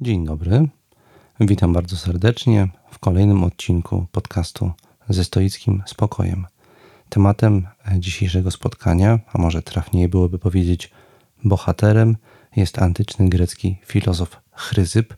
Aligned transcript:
Dzień 0.00 0.24
dobry. 0.26 0.68
Witam 1.40 1.72
bardzo 1.72 1.96
serdecznie 1.96 2.68
w 2.90 2.98
kolejnym 2.98 3.44
odcinku 3.44 4.06
podcastu 4.12 4.72
ze 5.08 5.24
stoickim 5.24 5.82
spokojem. 5.86 6.46
Tematem 7.08 7.66
dzisiejszego 7.98 8.50
spotkania, 8.50 9.18
a 9.32 9.38
może 9.38 9.62
trafniej 9.62 10.08
byłoby 10.08 10.38
powiedzieć 10.38 10.90
bohaterem, 11.44 12.16
jest 12.56 12.78
antyczny 12.78 13.28
grecki 13.28 13.76
filozof 13.86 14.40
Chryzyp, 14.52 15.14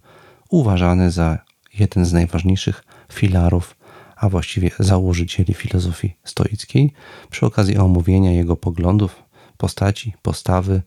uważany 0.50 1.11
za 1.11 1.38
jeden 1.74 2.04
z 2.04 2.12
najważniejszych 2.12 2.84
filarów, 3.12 3.77
a 4.16 4.29
właściwie 4.29 4.70
założycieli 4.79 5.54
filozofii 5.54 6.16
stoickiej. 6.24 6.93
Przy 7.30 7.46
okazji 7.46 7.79
omówienia 7.79 8.32
jego 8.32 8.56
poglądów, 8.56 9.22
postaci, 9.56 10.14
postawy, 10.22 10.82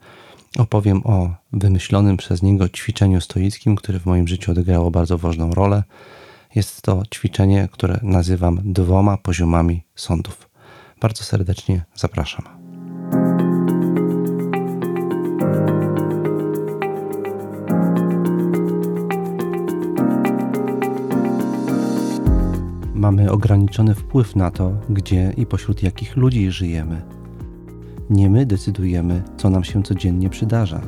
opowiem 0.57 1.01
o 1.03 1.35
wymyślonym 1.53 2.17
przez 2.17 2.41
niego 2.41 2.69
ćwiczeniu 2.69 3.21
stoickim, 3.21 3.75
które 3.75 3.99
w 3.99 4.05
moim 4.05 4.27
życiu 4.27 4.51
odegrało 4.51 4.91
bardzo 4.91 5.17
ważną 5.17 5.53
rolę. 5.53 5.83
Jest 6.55 6.81
to 6.81 7.03
ćwiczenie, 7.13 7.69
które 7.71 7.99
nazywam 8.03 8.59
dwoma 8.63 9.17
poziomami 9.17 9.83
sądów. 9.95 10.49
Bardzo 11.01 11.23
serdecznie 11.23 11.85
zapraszam. 11.95 12.45
Mamy 22.93 23.31
ograniczony 23.31 23.95
wpływ 23.95 24.35
na 24.35 24.51
to, 24.51 24.71
gdzie 24.89 25.33
i 25.37 25.45
pośród 25.45 25.83
jakich 25.83 26.17
ludzi 26.17 26.51
żyjemy 26.51 27.18
nie 28.09 28.29
my 28.29 28.45
decydujemy, 28.45 29.23
co 29.37 29.49
nam 29.49 29.63
się 29.63 29.83
codziennie 29.83 30.29
przydarza. 30.29 30.81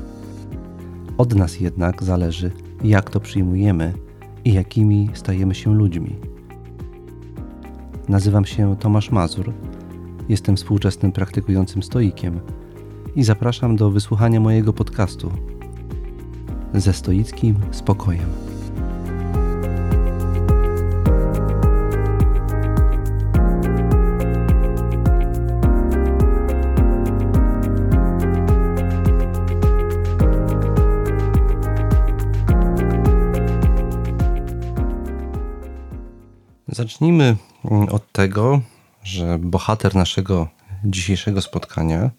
Od 1.18 1.36
nas 1.36 1.60
jednak 1.60 2.04
zależy, 2.04 2.52
jak 2.84 3.10
to 3.10 3.20
przyjmujemy 3.20 3.94
i 4.46 4.54
jakimi 4.54 5.10
stajemy 5.14 5.56
się 5.56 5.76
ludźmi. 5.76 6.16
Nazywam 8.10 8.46
się 8.46 8.76
Tomasz 8.80 9.12
Mazur, 9.12 9.54
jestem 10.30 10.56
współczesnym 10.56 11.12
praktykującym 11.12 11.84
stoikiem 11.84 12.40
i 13.16 13.24
zapraszam 13.24 13.76
do 13.76 13.92
wysłuchania 13.92 14.40
mojego 14.40 14.74
podcastu 14.74 15.32
ze 16.74 16.94
stoickim 16.94 17.56
spokojem. 17.72 18.51
Zacznijmy 36.82 37.36
mm, 37.72 37.90
od 37.90 38.12
tego, 38.12 38.62
że 39.04 39.40
bohater 39.40 39.96
naszego 39.96 40.48
dzisiejszego 40.84 41.42
spotkania, 41.42 42.10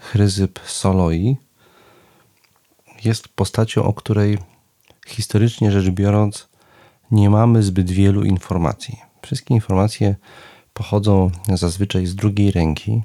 Chryzyp 0.00 0.60
Soloi, 0.66 1.36
jest 3.04 3.28
postacią, 3.28 3.84
o 3.84 3.92
której 3.92 4.38
historycznie 5.06 5.72
rzecz 5.72 5.90
biorąc 5.90 6.48
nie 7.10 7.30
mamy 7.30 7.62
zbyt 7.62 7.90
wielu 7.90 8.24
informacji. 8.24 8.98
Wszystkie 9.22 9.54
informacje 9.54 10.16
pochodzą 10.74 11.30
zazwyczaj 11.54 12.06
z 12.06 12.14
drugiej 12.14 12.50
ręki. 12.50 13.02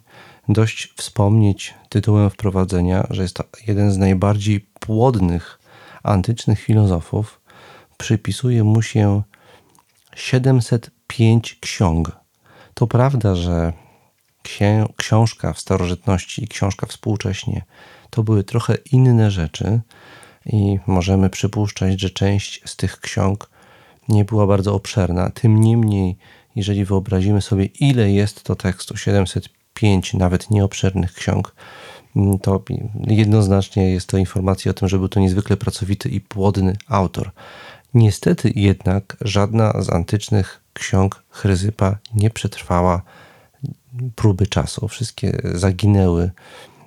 Dość 0.50 0.94
wspomnieć 0.98 1.74
tytułem 1.90 2.30
wprowadzenia, 2.30 3.08
że 3.10 3.22
jest 3.22 3.36
to 3.36 3.44
jeden 3.68 3.92
z 3.92 3.98
najbardziej 3.98 4.60
płodnych 4.60 5.60
antycznych 6.04 6.60
filozofów. 6.60 7.42
Przypisuje 7.98 8.64
mu 8.64 8.82
się 8.82 9.24
705 10.16 11.58
ksiąg. 11.62 12.12
To 12.74 12.88
prawda, 12.88 13.36
że 13.36 13.74
książka 14.98 15.54
w 15.54 15.60
starożytności 15.60 16.44
i 16.44 16.48
książka 16.48 16.88
współcześnie 16.88 17.62
to 18.10 18.24
były 18.24 18.44
trochę 18.44 18.76
inne 18.92 19.32
rzeczy 19.32 19.82
i 20.46 20.80
możemy 20.88 21.30
przypuszczać, 21.30 22.02
że 22.02 22.10
część 22.10 22.62
z 22.66 22.76
tych 22.76 23.00
ksiąg 23.00 23.50
nie 24.10 24.26
była 24.26 24.48
bardzo 24.48 24.76
obszerna. 24.76 25.30
Tym 25.30 25.62
niemniej, 25.62 26.18
jeżeli 26.56 26.86
wyobrazimy 26.86 27.42
sobie, 27.42 27.66
ile 27.66 28.12
jest 28.12 28.44
to 28.44 28.56
tekstu 28.56 28.98
705 28.98 30.14
nawet 30.14 30.52
nieobszernych 30.52 31.14
ksiąg, 31.14 31.56
to 32.42 32.64
jednoznacznie 33.08 33.92
jest 33.92 34.08
to 34.08 34.18
informacja 34.18 34.72
o 34.72 34.74
tym, 34.74 34.88
że 34.88 34.98
był 34.98 35.08
to 35.08 35.20
niezwykle 35.20 35.58
pracowity 35.58 36.10
i 36.10 36.22
płodny 36.22 36.78
autor. 36.88 37.32
Niestety 37.94 38.52
jednak 38.56 39.18
żadna 39.22 39.82
z 39.82 39.90
antycznych 39.90 40.62
ksiąg 40.74 41.24
Chryzypa 41.30 41.98
nie 42.14 42.30
przetrwała 42.30 43.02
próby 44.16 44.48
czasu. 44.48 44.88
Wszystkie 44.88 45.42
zaginęły 45.44 46.32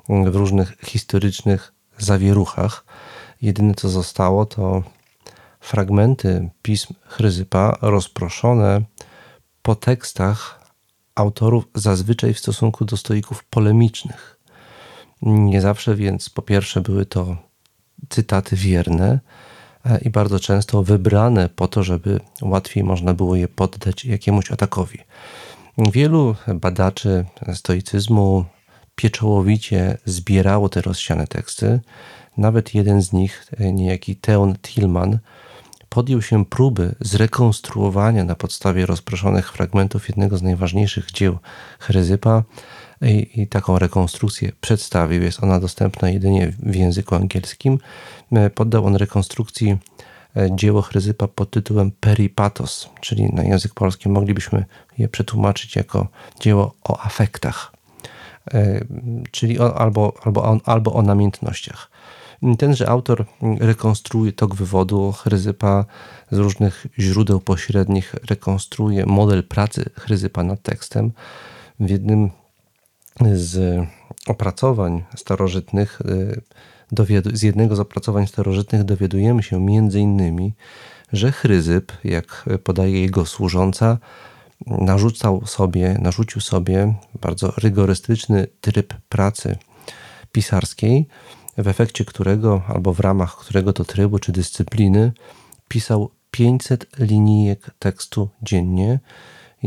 w 0.09 0.37
różnych 0.37 0.77
historycznych 0.87 1.73
zawieruchach. 1.99 2.85
Jedyne 3.43 3.75
co 3.75 3.89
zostało 3.89 4.47
to 4.47 4.83
fragmenty 5.61 6.51
pism 6.63 6.95
Chryzypa 7.07 7.79
rozproszone 7.83 8.83
po 9.63 9.75
tekstach 9.75 10.61
autorów 11.15 11.65
zazwyczaj 11.75 12.35
w 12.35 12.39
stosunku 12.39 12.85
do 12.85 12.97
stoików 12.97 13.45
polemicznych. 13.45 14.41
Nie 15.23 15.61
zawsze 15.61 15.95
więc 15.95 16.31
po 16.31 16.43
pierwsze 16.43 16.81
były 16.81 17.07
to 17.07 17.37
cytaty 18.09 18.57
wierne, 18.57 19.21
i 20.03 20.11
bardzo 20.11 20.41
często 20.41 20.83
wybrane 20.83 21.49
po 21.49 21.69
to, 21.69 21.83
żeby 21.83 22.21
łatwiej 22.43 22.85
można 22.85 23.15
było 23.15 23.37
je 23.37 23.49
poddać 23.49 24.05
jakiemuś 24.05 24.53
atakowi. 24.53 24.99
Wielu 25.79 26.35
badaczy 26.55 27.25
stoicyzmu 27.55 28.45
pieczołowicie 28.95 29.99
zbierało 30.05 30.69
te 30.69 30.83
rozsiane 30.83 31.27
teksty. 31.27 31.81
Nawet 32.37 32.75
jeden 32.75 33.03
z 33.03 33.13
nich, 33.13 33.47
niejaki 33.61 34.17
Theon 34.17 34.55
Tillman, 34.63 35.19
podjął 35.89 36.23
się 36.23 36.45
próby 36.45 36.95
zrekonstruowania 37.01 38.25
na 38.25 38.35
podstawie 38.35 38.87
rozproszonych 38.87 39.53
fragmentów 39.53 40.09
jednego 40.09 40.39
z 40.39 40.43
najważniejszych 40.43 41.11
dzieł 41.11 41.39
Chryzypa 41.79 42.43
i, 43.05 43.43
i, 43.43 43.47
taką 43.47 43.79
rekonstrukcję 43.79 44.53
przedstawił. 44.61 45.23
Jest 45.23 45.43
ona 45.43 45.61
dostępna 45.61 46.11
jedynie 46.11 46.53
w 46.59 46.75
języku 46.75 47.15
angielskim. 47.15 47.79
E, 48.33 48.51
poddał 48.51 48.87
on 48.87 48.97
rekonstrukcji 48.97 49.77
e, 50.37 50.57
dzieło 50.57 50.83
Chryzypa 50.83 51.29
pod 51.29 51.51
tytułem 51.51 51.91
Peripatos, 52.01 52.91
czyli 53.01 53.25
na 53.33 53.43
język 53.43 53.75
polski 53.75 54.09
moglibyśmy 54.09 54.65
je 54.99 55.09
przetłumaczyć 55.09 55.77
jako 55.77 56.09
dzieło 56.41 56.75
o 56.85 57.01
afektach, 57.01 57.73
e, 58.55 58.85
czyli 59.31 59.59
o, 59.59 59.79
albo, 59.79 60.13
albo, 60.25 60.61
albo 60.65 60.93
o 60.93 61.03
namiętnościach. 61.03 61.91
Tenże 62.59 62.89
autor 62.89 63.27
rekonstruuje 63.61 64.33
tok 64.33 64.55
wywodu 64.55 65.13
Chryzypa 65.13 65.85
z 66.31 66.39
różnych 66.39 66.87
źródeł 66.99 67.41
pośrednich, 67.41 68.15
rekonstruuje 68.31 69.07
model 69.07 69.45
pracy 69.45 69.91
Chryzypa 69.99 70.43
nad 70.43 70.63
tekstem. 70.63 71.13
W 71.81 71.91
jednym 71.91 72.31
z 73.33 73.85
opracowań 74.27 75.05
starożytnych, 75.17 76.01
y, 76.01 77.37
z 77.37 77.43
jednego 77.43 77.77
z 77.77 77.81
opracowań 77.81 78.27
starożytnych 78.27 78.85
dowiadujemy 78.85 79.43
się 79.43 79.61
między 79.61 80.01
innymi, 80.01 80.55
że 81.13 81.33
Chryzyp, 81.33 81.93
jak 82.05 82.45
podaje 82.65 83.01
jego 83.01 83.27
służąca, 83.27 83.99
narzucał 84.67 85.47
sobie, 85.47 85.99
narzucił 86.03 86.41
sobie 86.41 86.95
bardzo 87.21 87.51
rygorystyczny 87.51 88.47
tryb 88.61 88.95
pracy 89.09 89.57
pisarskiej, 90.33 91.09
w 91.59 91.69
efekcie 91.69 92.05
którego, 92.05 92.63
albo 92.69 92.93
w 92.95 93.01
ramach 93.01 93.37
którego 93.37 93.73
to 93.73 93.85
trybu 93.85 94.19
czy 94.19 94.33
dyscypliny, 94.33 95.13
pisał 95.69 96.11
500 96.31 96.87
linijek 96.99 97.71
tekstu 97.79 98.29
dziennie, 98.43 98.99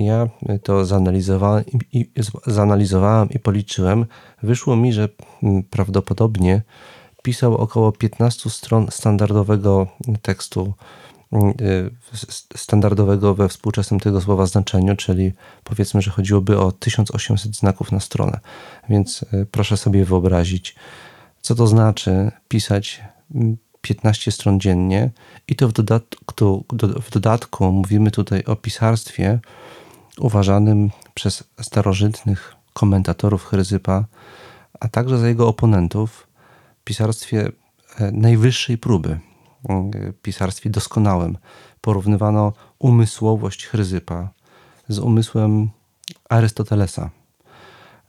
ja 0.05 0.29
to 0.63 0.85
zanalizowałem 0.85 1.63
i, 1.94 2.11
zanalizowałem 2.47 3.29
i 3.29 3.39
policzyłem. 3.39 4.05
Wyszło 4.44 4.75
mi, 4.75 4.94
że 4.94 5.09
mm, 5.44 5.63
prawdopodobnie 5.63 6.61
pisał 7.23 7.57
około 7.57 7.91
15 7.91 8.49
stron 8.49 8.88
standardowego 8.91 9.88
tekstu, 10.21 10.73
mm, 11.31 11.53
y, 11.61 11.91
standardowego 12.55 13.35
we 13.35 13.49
współczesnym 13.49 13.99
tego 13.99 14.21
słowa 14.21 14.45
znaczeniu, 14.45 14.95
czyli 14.95 15.31
powiedzmy, 15.63 16.01
że 16.01 16.11
chodziłoby 16.11 16.59
o 16.59 16.71
1800 16.71 17.55
znaków 17.55 17.91
na 17.91 17.99
stronę. 17.99 18.39
Więc 18.89 19.23
y, 19.33 19.45
proszę 19.51 19.77
sobie 19.77 20.05
wyobrazić, 20.05 20.75
co 21.41 21.55
to 21.55 21.67
znaczy 21.67 22.31
pisać 22.47 23.01
15 23.81 24.29
mm, 24.29 24.33
stron 24.33 24.59
dziennie 24.59 25.09
i 25.47 25.55
to 25.55 25.67
w 25.67 25.73
dodatku, 25.73 26.65
w 27.01 27.11
dodatku 27.11 27.71
mówimy 27.71 28.11
tutaj 28.11 28.44
o 28.44 28.55
pisarstwie, 28.55 29.39
uważanym 30.19 30.90
przez 31.14 31.44
starożytnych 31.62 32.56
komentatorów 32.74 33.46
Chryzypa, 33.46 34.06
a 34.80 34.88
także 34.88 35.18
za 35.18 35.28
jego 35.28 35.48
oponentów, 35.48 36.28
pisarstwie 36.84 37.52
e, 38.00 38.12
najwyższej 38.12 38.78
próby. 38.78 39.19
pisarstwie 40.22 40.69
doskonałym. 40.69 41.38
Porównywano 41.81 42.54
umysłowość 42.80 43.66
Chryzypa 43.66 44.30
z 44.88 45.00
umysłem 45.00 45.69
Arystotelesa, 46.30 47.10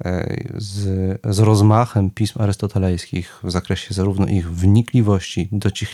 e, 0.05 0.45
z, 0.57 1.21
z 1.25 1.39
rozmachem 1.39 2.11
pism 2.11 2.43
arystotelejskich 2.43 3.41
w 3.43 3.51
zakresie 3.51 3.95
zarówno 3.95 4.27
ich 4.27 4.51
wnikliwości, 4.51 5.49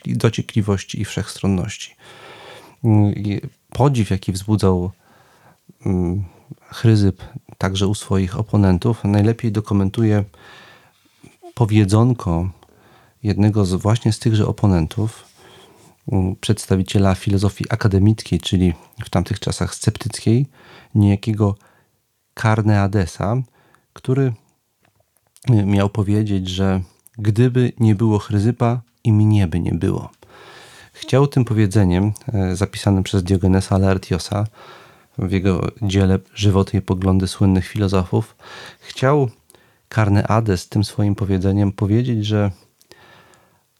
dociekliwości 0.07 1.01
i 1.01 1.05
wszechstronności. 1.05 1.97
Podziw, 3.71 4.11
jaki 4.11 4.33
wzbudzał 4.33 4.91
Chryzyp 6.71 7.23
także 7.59 7.87
u 7.87 7.95
swoich 7.95 8.39
oponentów, 8.39 9.05
najlepiej 9.05 9.53
dokumentuje 9.53 10.25
powiedzonko 11.55 12.51
jednego 13.23 13.65
z 13.65 13.75
właśnie 13.75 14.13
z 14.13 14.19
tychże 14.19 14.47
oponentów, 14.47 15.25
przedstawiciela 16.41 17.15
filozofii 17.15 17.65
akademickiej, 17.71 18.41
czyli 18.41 18.73
w 19.05 19.11
tamtych 19.11 19.41
czasach 19.41 19.75
sceptyckiej, 19.75 20.47
niejakiego 20.95 21.55
Carneadesa, 22.35 23.37
który 23.93 24.33
miał 25.49 25.91
powiedzieć, 25.91 26.49
że 26.49 26.81
gdyby 27.19 27.73
nie 27.79 27.95
było 27.95 28.19
Chryzypa, 28.19 28.81
i 29.05 29.13
mnie 29.13 29.47
by 29.47 29.61
nie 29.61 29.73
było. 29.73 30.11
Chciał 30.93 31.27
tym 31.27 31.45
powiedzeniem, 31.45 32.13
y, 32.53 32.57
zapisanym 32.57 33.03
przez 33.03 33.23
Diogenesa 33.23 33.79
Laertiosa 33.79 34.47
w 35.19 35.33
jego 35.33 35.69
dziele 35.83 36.19
Żywoty 36.35 36.77
i 36.77 36.81
poglądy 36.81 37.29
słynnych 37.29 37.67
filozofów, 37.67 38.37
chciał 38.81 39.31
Carneades 39.95 40.69
tym 40.69 40.85
swoim 40.85 41.15
powiedzeniem 41.15 41.73
powiedzieć, 41.73 42.27
że 42.27 42.51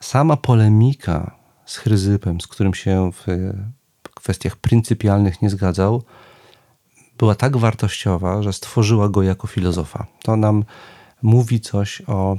sama 0.01 0.37
polemika 0.37 1.37
z 1.67 1.77
Chryzypem, 1.77 2.41
z 2.41 2.47
którym 2.47 2.75
się 2.75 3.11
w 3.13 3.27
kwestiach 4.15 4.57
pryncypialnych 4.57 5.43
nie 5.43 5.51
zgadzał, 5.51 6.03
była 7.19 7.35
tak 7.35 7.57
wartościowa, 7.57 8.43
że 8.43 8.53
stworzyła 8.53 9.09
go 9.09 9.23
jako 9.23 9.47
filozofa. 9.47 10.07
To 10.23 10.37
nam 10.37 10.65
mówi 11.23 11.61
coś 11.61 12.03
o 12.07 12.37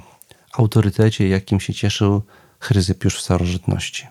autorytecie, 0.54 1.28
jakim 1.28 1.60
się 1.60 1.74
cieszył 1.74 2.22
Chryzyp 2.60 3.04
już 3.04 3.18
w 3.18 3.22
starożytności. 3.22 4.08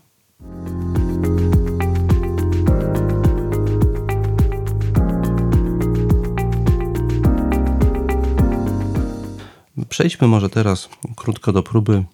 Przejdźmy 9.94 10.28
może 10.28 10.50
teraz 10.50 10.88
krótko 11.16 11.52
do 11.52 11.62
próby 11.62 12.04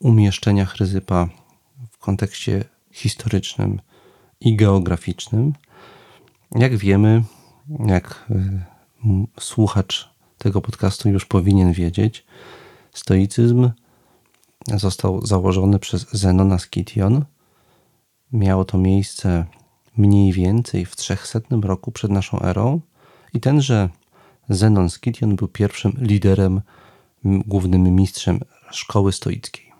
umieszczenia 0.00 0.66
Chryzypa 0.66 1.28
w 1.90 1.98
kontekście 1.98 2.64
historycznym 2.92 3.80
i 4.40 4.56
geograficznym. 4.56 5.52
Jak 6.54 6.76
wiemy, 6.76 7.22
jak 7.86 8.26
y, 8.30 8.60
słuchacz 9.40 10.10
tego 10.38 10.60
podcastu 10.60 11.08
już 11.08 11.24
powinien 11.24 11.72
wiedzieć, 11.72 12.24
stoicyzm 12.92 13.70
został 14.66 15.26
założony 15.26 15.78
przez 15.78 16.06
Zenona 16.12 16.58
Skition. 16.58 17.24
Miało 18.32 18.64
to 18.64 18.78
miejsce 18.78 19.44
mniej 19.96 20.32
więcej 20.32 20.86
w 20.86 20.96
300 20.96 21.40
roku 21.62 21.92
przed 21.92 22.10
naszą 22.10 22.40
erą 22.40 22.80
i 23.34 23.40
tenże 23.40 23.88
Zenon 24.48 24.90
Skition 24.90 25.36
był 25.36 25.48
pierwszym 25.48 25.92
liderem, 25.98 26.60
głównym 27.24 27.96
mistrzem 27.96 28.40
szkoły 28.70 29.12
stoickiej. 29.12 29.72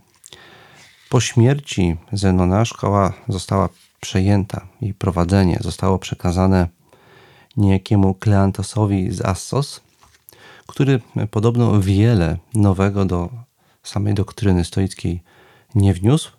Po 1.09 1.21
śmierci 1.21 1.97
Zenona 2.13 2.65
szkoła 2.65 3.13
została 3.29 3.69
przejęta, 4.01 4.67
jej 4.81 4.95
prowadzenie 4.95 5.59
zostało 5.61 5.99
przekazane 5.99 6.69
niejakiemu 7.57 8.15
Kleantosowi 8.15 9.13
z 9.13 9.21
Assos, 9.21 9.81
który 10.67 11.01
podobno 11.31 11.81
wiele 11.81 12.39
nowego 12.55 13.05
do 13.05 13.29
samej 13.83 14.15
doktryny 14.15 14.65
stoickiej 14.65 15.23
nie 15.75 15.95
wniósł. 15.95 16.33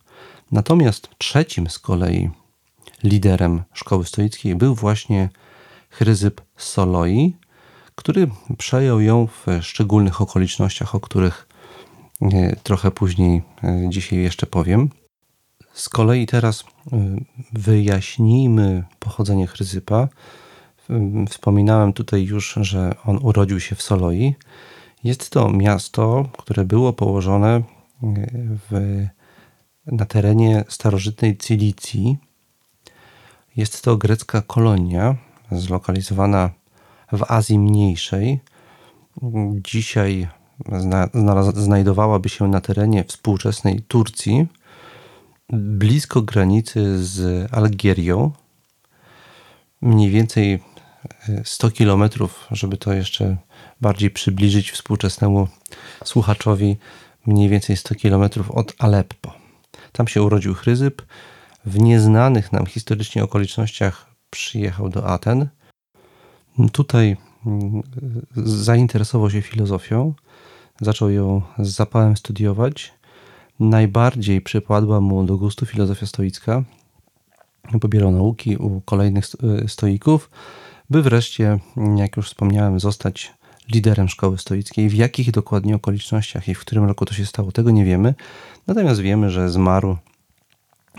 Natomiast 0.51 1.09
trzecim 1.17 1.69
z 1.69 1.79
kolei 1.79 2.29
liderem 3.03 3.63
szkoły 3.73 4.05
stoickiej 4.05 4.55
był 4.55 4.75
właśnie 4.75 5.29
Chryzyp 5.89 6.41
Soloi, 6.57 7.33
który 7.95 8.27
przejął 8.57 9.01
ją 9.01 9.27
w 9.27 9.45
szczególnych 9.61 10.21
okolicznościach, 10.21 10.95
o 10.95 10.99
których 10.99 11.47
e, 12.21 12.55
trochę 12.55 12.91
później 12.91 13.41
e, 13.63 13.89
dzisiaj 13.89 14.19
jeszcze 14.19 14.47
powiem. 14.47 14.89
Z 15.73 15.89
kolei 15.89 16.25
teraz 16.25 16.63
e, 16.63 16.97
wyjaśnijmy 17.53 18.83
pochodzenie 18.99 19.47
Chryzypa. 19.47 20.07
Wspominałem 21.29 21.93
tutaj 21.93 22.23
już, 22.23 22.57
że 22.61 22.95
on 23.05 23.19
urodził 23.21 23.59
się 23.59 23.75
w 23.75 23.81
Soloi. 23.81 24.35
Jest 25.03 25.29
to 25.29 25.49
miasto, 25.49 26.29
które 26.37 26.65
było 26.65 26.93
położone 26.93 27.61
w, 28.71 29.05
na 29.85 30.05
terenie 30.05 30.63
starożytnej 30.69 31.37
Cilicji. 31.37 32.17
Jest 33.55 33.81
to 33.81 33.97
grecka 33.97 34.41
kolonia 34.41 35.15
zlokalizowana 35.51 36.49
w 37.11 37.23
Azji 37.27 37.59
Mniejszej. 37.59 38.39
Dzisiaj 39.53 40.27
znajdowałaby 41.53 42.29
się 42.29 42.47
na 42.47 42.61
terenie 42.61 43.03
współczesnej 43.03 43.81
Turcji, 43.87 44.47
blisko 45.53 46.21
granicy 46.21 47.05
z 47.05 47.47
Algierią. 47.53 48.31
Mniej 49.81 50.09
więcej 50.09 50.63
100 51.43 51.67
e, 51.67 51.71
kilometrów, 51.71 52.47
żeby 52.51 52.77
to 52.77 52.93
jeszcze 52.93 53.37
bardziej 53.81 54.11
przybliżyć 54.11 54.71
współczesnemu 54.71 55.47
słuchaczowi, 56.03 56.77
mniej 57.25 57.49
więcej 57.49 57.77
100 57.77 57.95
kilometrów 57.95 58.51
od 58.51 58.75
Aleppo. 58.79 59.33
Tam 59.91 60.07
się 60.07 60.23
urodził 60.23 60.53
Chryzyp. 60.53 61.01
W 61.65 61.79
nieznanych 61.79 62.51
nam 62.51 62.65
historycznie 62.65 63.23
okolicznościach 63.23 64.05
przyjechał 64.29 64.89
do 64.89 65.07
Aten. 65.07 65.49
Tutaj 66.71 67.17
mm, 67.45 67.83
zainteresował 68.45 69.29
się 69.29 69.41
filozofią, 69.41 70.13
zaczął 70.81 71.09
ją 71.09 71.41
z 71.59 71.69
zapałem 71.69 72.17
studiować. 72.17 72.93
Najbardziej 73.59 74.41
przypadła 74.41 75.01
mu 75.01 75.23
do 75.23 75.37
gustu 75.37 75.65
filozofia 75.65 76.05
stoicka. 76.05 76.63
Pobierał 77.81 78.11
nauki 78.11 78.57
u 78.57 78.81
kolejnych 78.81 79.25
e, 79.63 79.67
stoików, 79.67 80.29
by 80.89 81.01
wreszcie, 81.01 81.59
jak 81.95 82.17
już 82.17 82.27
wspomniałem, 82.27 82.79
zostać 82.79 83.33
liderem 83.69 84.09
szkoły 84.09 84.37
stoickiej. 84.37 84.89
W 84.89 84.93
jakich 84.93 85.31
dokładnie 85.31 85.75
okolicznościach 85.75 86.47
i 86.47 86.55
w 86.55 86.59
którym 86.59 86.85
roku 86.85 87.05
to 87.05 87.13
się 87.13 87.25
stało, 87.25 87.51
tego 87.51 87.71
nie 87.71 87.85
wiemy. 87.85 88.15
Natomiast 88.67 89.01
wiemy, 89.01 89.29
że 89.29 89.49
zmarł 89.49 89.97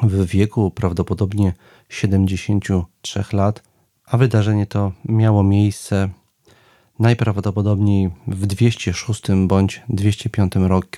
w 0.02 0.26
wieku 0.26 0.70
prawdopodobnie 0.70 1.52
73 1.88 3.24
lat 3.32 3.62
a 4.06 4.16
wydarzenie 4.16 4.66
to 4.66 4.92
miało 5.04 5.42
miejsce 5.42 6.08
najprawdopodobniej 6.98 8.10
w 8.26 8.46
206 8.46 9.22
bądź 9.46 9.82
205 9.88 10.52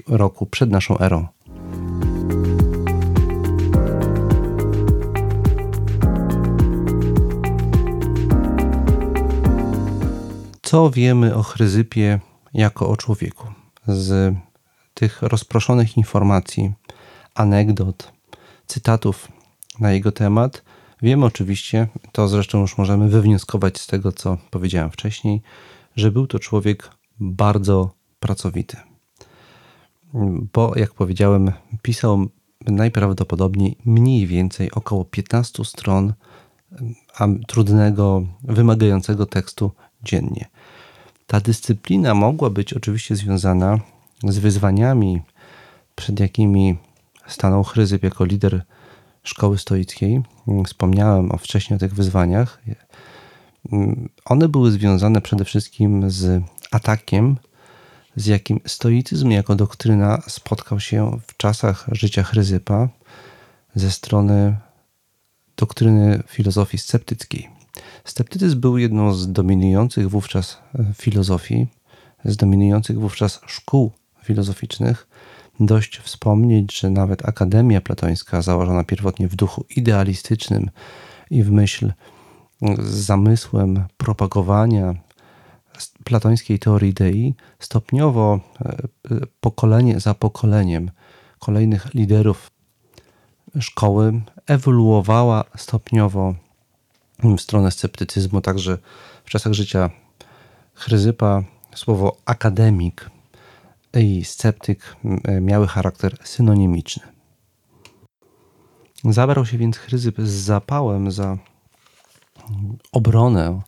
roku 0.08 0.46
przed 0.46 0.70
naszą 0.70 0.98
erą. 0.98 1.26
Co 10.62 10.90
wiemy 10.90 11.34
o 11.34 11.42
Chryzypie 11.42 12.20
jako 12.54 12.88
o 12.88 12.96
człowieku? 12.96 13.46
Z 13.86 14.34
tych 14.94 15.22
rozproszonych 15.22 15.96
informacji, 15.96 16.72
anegdot, 17.34 18.12
cytatów 18.66 19.28
na 19.80 19.92
jego 19.92 20.12
temat 20.12 20.62
Wiemy 21.02 21.26
oczywiście, 21.26 21.88
to 22.12 22.28
zresztą 22.28 22.60
już 22.60 22.78
możemy 22.78 23.08
wywnioskować 23.08 23.80
z 23.80 23.86
tego, 23.86 24.12
co 24.12 24.38
powiedziałem 24.50 24.90
wcześniej, 24.90 25.42
że 25.96 26.10
był 26.10 26.26
to 26.26 26.38
człowiek 26.38 26.90
bardzo 27.20 27.94
pracowity. 28.20 28.76
Bo, 30.52 30.72
jak 30.76 30.94
powiedziałem, 30.94 31.52
pisał 31.82 32.28
najprawdopodobniej 32.60 33.76
mniej 33.84 34.26
więcej 34.26 34.70
około 34.72 35.04
15 35.04 35.64
stron 35.64 36.12
trudnego, 37.46 38.26
wymagającego 38.42 39.26
tekstu 39.26 39.70
dziennie. 40.02 40.48
Ta 41.26 41.40
dyscyplina 41.40 42.14
mogła 42.14 42.50
być 42.50 42.72
oczywiście 42.72 43.16
związana 43.16 43.78
z 44.24 44.38
wyzwaniami, 44.38 45.20
przed 45.94 46.20
jakimi 46.20 46.76
stanął 47.26 47.64
Chryzyp 47.64 48.02
jako 48.02 48.24
lider 48.24 48.64
szkoły 49.24 49.58
stoickiej. 49.58 50.22
Wspomniałem 50.66 51.32
o 51.32 51.38
wcześniej 51.38 51.76
o 51.76 51.80
tych 51.80 51.94
wyzwaniach. 51.94 52.62
One 54.24 54.48
były 54.48 54.70
związane 54.70 55.20
przede 55.20 55.44
wszystkim 55.44 56.10
z 56.10 56.42
atakiem, 56.70 57.36
z 58.16 58.26
jakim 58.26 58.60
stoicyzm 58.66 59.30
jako 59.30 59.54
doktryna 59.54 60.22
spotkał 60.28 60.80
się 60.80 61.18
w 61.26 61.36
czasach 61.36 61.86
życia 61.92 62.22
Chryzypa, 62.22 62.88
ze 63.74 63.90
strony 63.90 64.56
doktryny 65.56 66.22
filozofii 66.26 66.78
sceptyckiej. 66.78 67.48
Sceptycyzm 68.04 68.60
był 68.60 68.78
jedną 68.78 69.14
z 69.14 69.32
dominujących 69.32 70.10
wówczas 70.10 70.58
e, 70.78 70.84
filozofii, 70.94 71.66
z 72.24 72.36
dominujących 72.36 72.98
wówczas 72.98 73.40
szkół 73.46 73.92
filozoficznych. 74.22 75.06
Dość 75.60 75.98
wspomnieć, 75.98 76.80
że 76.80 76.90
nawet 76.90 77.28
Akademia 77.28 77.80
Platońska, 77.80 78.42
założona 78.42 78.84
pierwotnie 78.84 79.28
w 79.28 79.36
duchu 79.36 79.64
idealistycznym 79.76 80.70
i 81.30 81.42
w 81.42 81.50
myśl 81.50 81.92
z 82.78 82.94
zamysłem 82.94 83.84
propagowania 83.96 84.94
platońskiej 86.04 86.58
teorii 86.58 86.90
idei, 86.90 87.34
stopniowo 87.58 88.40
e, 88.60 88.68
e, 88.68 89.20
pokolenie 89.40 90.00
za 90.00 90.14
pokoleniem 90.14 90.90
kolejnych 91.38 91.94
liderów 91.94 92.50
szkoły 93.60 94.22
ewoluowała 94.46 95.44
stopniowo 95.56 96.34
w 97.22 97.40
stronę 97.40 97.70
sceptycyzmu, 97.70 98.40
także 98.40 98.78
w 99.24 99.30
czasach 99.30 99.52
życia 99.52 99.90
Chryzypa 100.74 101.42
słowo 101.74 102.16
akademik 102.24 103.10
i 104.00 104.24
sceptyk 104.24 104.96
miały 105.40 105.66
charakter 105.66 106.16
synonimiczny. 106.24 107.02
Zabrał 109.04 109.46
się 109.46 109.58
więc 109.58 109.76
Chryzyp 109.76 110.20
z 110.20 110.30
zapałem 110.30 111.10
za 111.10 111.38
obronę 112.92 113.60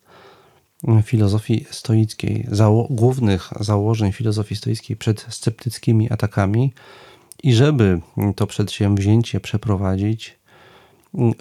filozofii 1.03 1.67
stoickiej, 1.71 2.47
zało 2.51 2.87
głównych 2.91 3.51
założeń 3.61 4.13
filozofii 4.13 4.57
stoickiej 4.57 4.97
przed 4.97 5.27
sceptyckimi 5.29 6.11
atakami 6.11 6.73
i 7.43 7.55
żeby 7.55 8.01
to 8.37 8.47
przedsięwzięcie 8.47 9.41
przeprowadzić, 9.41 10.39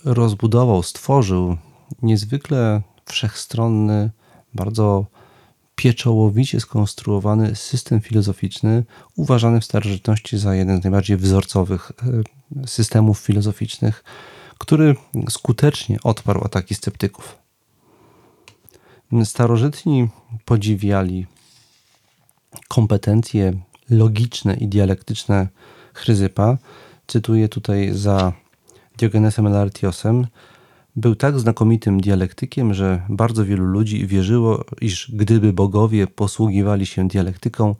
rozbudował, 0.05 0.83
stworzył 0.83 1.57
niezwykle 2.01 2.81
wszechstronny, 3.05 4.11
bardzo 4.53 5.05
pieczołowicie 5.75 6.59
skonstruowany 6.59 7.55
system 7.55 8.01
filozoficzny, 8.01 8.83
uważany 9.15 9.61
w 9.61 9.65
starożytności 9.65 10.37
za 10.37 10.55
jeden 10.55 10.81
z 10.81 10.83
najbardziej 10.83 11.17
wzorcowych 11.17 11.91
e, 12.61 12.67
systemów 12.67 13.19
filozoficznych, 13.19 14.03
który 14.57 14.95
skutecznie 15.29 15.97
odparł 16.03 16.43
ataki 16.45 16.75
sceptyków. 16.75 17.37
Starożytni 19.23 20.09
podziwiali 20.45 21.25
kompetencje 22.67 23.53
logiczne 23.89 24.53
i 24.53 24.67
dialektyczne 24.67 25.47
Chryzypa. 25.93 26.57
Cytuję 27.07 27.49
tutaj 27.49 27.89
za 27.93 28.33
Diogenesem 28.97 29.47
Elartiosem. 29.47 30.27
Był 30.95 31.15
tak 31.15 31.39
znakomitym 31.39 32.01
dialektykiem, 32.01 32.73
że 32.73 33.01
bardzo 33.09 33.45
wielu 33.45 33.65
ludzi 33.65 34.07
wierzyło, 34.07 34.63
iż 34.81 35.11
gdyby 35.13 35.53
bogowie 35.53 36.07
posługiwali 36.07 36.85
się 36.85 37.07
dialektyką, 37.07 37.75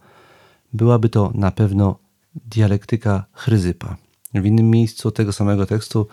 byłaby 0.74 1.10
to 1.10 1.32
na 1.34 1.52
pewno 1.52 2.00
dialektyka 2.36 3.26
Chryzypa. 3.34 3.98
W 4.34 4.46
innym 4.46 4.70
miejscu 4.70 5.12
tego 5.12 5.34
samego 5.34 5.66
tekstu 5.66 6.08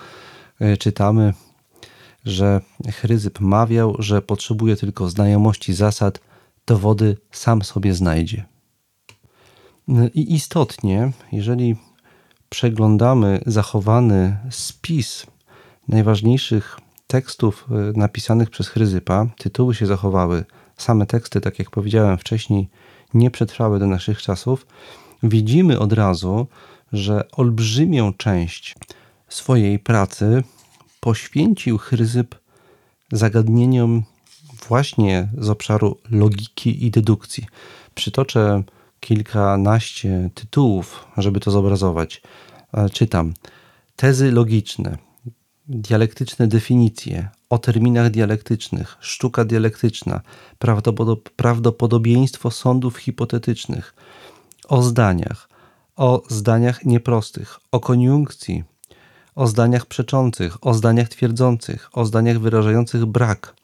e, 0.60 0.76
czytamy, 0.76 1.34
że 2.24 2.60
Chryzyp 2.90 3.40
mawiał, 3.40 3.96
że 3.98 4.22
potrzebuje 4.22 4.76
tylko 4.76 5.08
znajomości 5.08 5.74
zasad, 5.74 6.20
dowody 6.66 7.16
sam 7.30 7.62
sobie 7.62 7.94
znajdzie. 7.94 8.44
I 10.14 10.34
istotnie, 10.34 11.12
jeżeli 11.32 11.76
przeglądamy 12.48 13.40
zachowany 13.46 14.36
spis 14.50 15.26
najważniejszych 15.88 16.78
tekstów 17.12 17.66
e, 17.70 17.98
napisanych 17.98 18.50
przez 18.50 18.68
Chryzypa, 18.68 19.26
tytuły 19.38 19.74
się 19.74 19.86
zachowały, 19.86 20.44
same 20.76 21.06
teksty, 21.06 21.40
tak 21.40 21.58
jak 21.58 21.70
powiedziałem 21.70 22.18
wcześniej, 22.18 22.68
nie 23.14 23.30
przetrwały 23.30 23.78
do 23.78 23.86
naszych 23.86 24.22
czasów, 24.22 24.66
widzimy 25.22 25.78
od 25.78 25.92
razu, 25.92 26.46
że 26.92 27.30
olbrzymią 27.32 28.12
część 28.12 28.74
swojej 29.28 29.78
pracy 29.78 30.42
poświęcił 31.00 31.78
Chryzyp 31.78 32.34
zagadnieniom 33.12 34.02
właśnie 34.68 35.28
z 35.38 35.48
obszaru 35.50 35.98
logiki 36.10 36.86
i 36.86 36.90
dedukcji. 36.90 37.46
Przytoczę 37.94 38.62
kilkanaście 39.00 40.30
tytułów, 40.34 41.06
żeby 41.16 41.40
to 41.40 41.50
zobrazować. 41.50 42.22
E, 42.74 42.90
czytam. 42.90 43.34
Tezy 43.96 44.32
logiczne, 44.32 44.98
dialektyczne 45.68 46.46
definicje, 46.48 47.28
o 47.50 47.58
terminach 47.58 48.10
dialektycznych, 48.10 48.96
sztuka 49.00 49.44
dialektyczna, 49.44 50.20
prawdopodobieństwo 51.36 52.50
sądów 52.50 52.96
hipotetycznych, 52.96 53.94
o 54.68 54.82
zdaniach, 54.82 55.48
o 55.96 56.22
zdaniach 56.28 56.84
nieprostych, 56.84 57.60
o 57.72 57.80
koniunkcji, 57.80 58.64
o 59.34 59.46
zdaniach 59.46 59.86
przeczących, 59.86 60.66
o 60.66 60.74
zdaniach 60.74 61.08
twierdzących, 61.08 61.90
o 61.92 62.04
zdaniach 62.04 62.38
wyrażających 62.38 63.06
brak, 63.06 63.54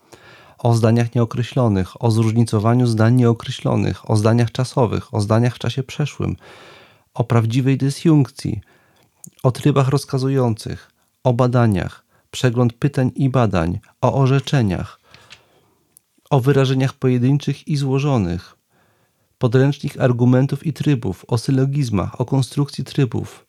o 0.58 0.74
zdaniach 0.74 1.14
nieokreślonych, 1.14 2.02
o 2.02 2.10
zróżnicowaniu 2.10 2.86
zdań 2.86 3.14
nieokreślonych, 3.14 4.10
o 4.10 4.16
zdaniach 4.16 4.52
czasowych, 4.52 5.14
o 5.14 5.20
zdaniach 5.20 5.54
w 5.54 5.58
czasie 5.58 5.82
przeszłym, 5.82 6.36
o 7.14 7.24
prawdziwej 7.24 7.76
dysjunkcji, 7.76 8.60
o 9.42 9.50
trybach 9.50 9.88
rozkazujących, 9.88 10.97
o 11.28 11.32
badaniach, 11.32 12.04
przegląd 12.30 12.72
pytań 12.72 13.10
i 13.14 13.28
badań, 13.28 13.78
o 14.00 14.14
orzeczeniach, 14.14 15.00
o 16.30 16.40
wyrażeniach 16.40 16.94
pojedynczych 16.94 17.68
i 17.68 17.76
złożonych, 17.76 18.56
podręcznych 19.38 20.00
argumentów 20.00 20.66
i 20.66 20.72
trybów, 20.72 21.24
o 21.28 21.38
sylogizmach, 21.38 22.20
o 22.20 22.24
konstrukcji 22.24 22.84
trybów, 22.84 23.46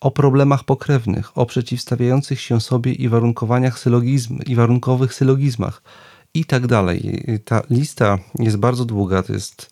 o 0.00 0.10
problemach 0.10 0.64
pokrewnych, 0.64 1.38
o 1.38 1.46
przeciwstawiających 1.46 2.40
się 2.40 2.60
sobie 2.60 2.92
i 2.92 3.08
warunkowaniach 3.08 3.78
sylogizm 3.78 4.38
i 4.46 4.54
warunkowych 4.54 5.14
sylogizmach 5.14 5.82
i 6.34 6.44
tak 6.44 6.66
dalej. 6.66 7.24
Ta 7.44 7.62
lista 7.70 8.18
jest 8.38 8.56
bardzo 8.56 8.84
długa, 8.84 9.22
to 9.22 9.32
jest 9.32 9.70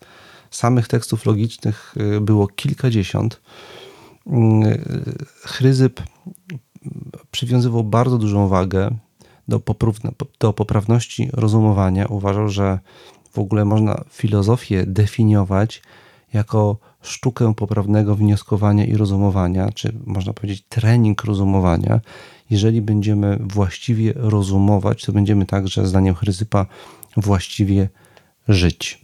samych 0.51 0.87
tekstów 0.87 1.25
logicznych 1.25 1.95
y, 2.17 2.21
było 2.21 2.47
kilkadziesiąt. 2.47 3.41
Y, 4.27 5.27
Chryzyp 5.43 6.01
przywiązywał 7.31 7.83
bardzo 7.83 8.17
dużą 8.17 8.47
wagę 8.47 8.91
do, 9.47 9.61
do 10.39 10.53
poprawności 10.53 11.29
rozumowania. 11.33 12.05
Uważał, 12.05 12.49
że 12.49 12.79
w 13.31 13.39
ogóle 13.39 13.65
można 13.65 14.03
filozofię 14.11 14.85
definiować 14.85 15.81
jako 16.33 16.77
sztukę 17.01 17.53
poprawnego 17.55 18.15
wnioskowania 18.15 18.85
i 18.85 18.97
rozumowania, 18.97 19.71
czy 19.71 19.93
można 20.05 20.33
powiedzieć 20.33 20.65
trening 20.69 21.23
rozumowania. 21.23 22.01
Jeżeli 22.49 22.81
będziemy 22.81 23.37
właściwie 23.41 24.13
rozumować, 24.15 25.05
to 25.05 25.11
będziemy 25.11 25.45
także, 25.45 25.87
zdaniem 25.87 26.15
Chryzypa, 26.15 26.65
właściwie 27.17 27.89
żyć. 28.47 29.01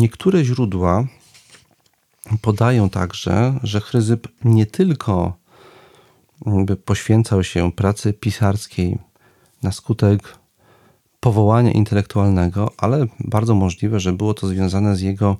Niektóre 0.00 0.44
źródła 0.44 1.04
podają 2.42 2.90
także, 2.90 3.60
że 3.62 3.80
Chryzyp 3.80 4.28
nie 4.44 4.66
tylko 4.66 5.36
poświęcał 6.84 7.44
się 7.44 7.72
pracy 7.72 8.12
pisarskiej 8.12 8.98
na 9.62 9.72
skutek 9.72 10.38
powołania 11.20 11.70
intelektualnego, 11.72 12.72
ale 12.78 13.06
bardzo 13.18 13.54
możliwe, 13.54 14.00
że 14.00 14.12
było 14.12 14.34
to 14.34 14.48
związane 14.48 14.96
z 14.96 15.00
jego 15.00 15.36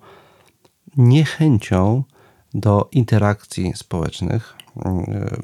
niechęcią 0.97 2.05
do 2.55 2.89
interakcji 2.93 3.73
społecznych. 3.77 4.57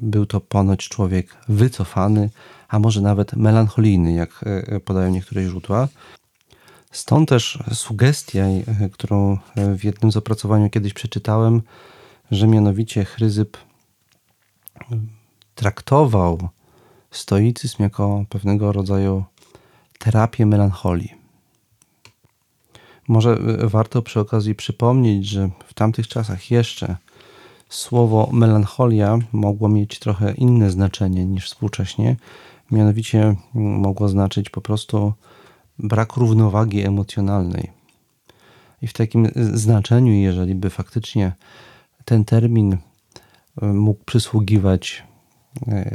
Był 0.02 0.26
to 0.26 0.40
ponoć 0.40 0.88
człowiek 0.88 1.36
wycofany, 1.48 2.30
a 2.68 2.78
może 2.78 3.00
nawet 3.00 3.36
melancholijny, 3.36 4.12
jak 4.12 4.44
podają 4.84 5.10
niektóre 5.10 5.44
źródła. 5.44 5.88
Stąd 6.96 7.28
też 7.28 7.58
sugestia, 7.72 8.44
którą 8.92 9.38
w 9.56 9.84
jednym 9.84 10.12
z 10.12 10.16
opracowaniu 10.16 10.70
kiedyś 10.70 10.92
przeczytałem, 10.92 11.62
że 12.30 12.46
mianowicie 12.46 13.04
Chryzyp 13.04 13.56
traktował 15.54 16.48
stoicyzm 17.10 17.82
jako 17.82 18.24
pewnego 18.28 18.72
rodzaju 18.72 19.24
terapię 19.98 20.46
melancholii. 20.46 21.14
Może 23.08 23.38
warto 23.64 24.02
przy 24.02 24.20
okazji 24.20 24.54
przypomnieć, 24.54 25.26
że 25.26 25.50
w 25.66 25.74
tamtych 25.74 26.08
czasach 26.08 26.50
jeszcze 26.50 26.96
słowo 27.68 28.28
melancholia 28.32 29.18
mogło 29.32 29.68
mieć 29.68 29.98
trochę 29.98 30.32
inne 30.32 30.70
znaczenie 30.70 31.24
niż 31.24 31.46
współcześnie. 31.46 32.16
Mianowicie 32.70 33.36
mogło 33.54 34.08
znaczyć 34.08 34.50
po 34.50 34.60
prostu 34.60 35.12
brak 35.78 36.16
równowagi 36.16 36.80
emocjonalnej. 36.80 37.70
I 38.82 38.86
w 38.86 38.92
takim 38.92 39.28
znaczeniu, 39.34 40.12
jeżeli 40.12 40.54
by 40.54 40.70
faktycznie 40.70 41.32
ten 42.04 42.24
termin 42.24 42.76
mógł 43.62 44.04
przysługiwać 44.04 45.04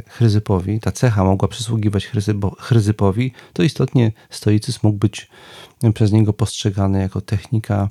Chryzypowi, 0.08 0.80
ta 0.80 0.92
cecha 0.92 1.24
mogła 1.24 1.48
przysługiwać 1.48 2.10
Chryzypowi, 2.58 3.32
to 3.52 3.62
istotnie 3.62 4.12
stoicyzm 4.30 4.78
mógł 4.82 4.98
być 4.98 5.30
przez 5.94 6.12
niego 6.12 6.32
postrzegany 6.32 7.00
jako 7.00 7.20
technika 7.20 7.88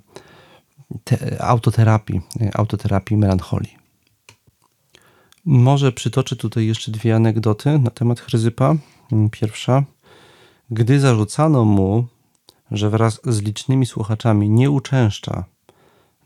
te, 1.04 1.42
autoterapii, 1.42 2.22
autoterapii 2.54 3.18
melancholii. 3.18 3.78
Może 5.46 5.92
przytoczę 5.92 6.36
tutaj 6.36 6.68
jeszcze 6.68 6.92
dwie 6.92 7.16
anegdoty 7.16 7.80
na 7.80 7.92
temat 7.92 8.20
Chryzypa. 8.20 8.76
Pierwsza. 9.32 9.84
Gdy 10.72 11.00
zarzucano 11.00 11.66
mu, 11.66 12.08
że 12.72 12.90
wraz 12.90 13.20
z 13.24 13.42
licznymi 13.42 13.86
słuchaczami 13.86 14.50
nie 14.50 14.72
uczęszcza 14.72 15.46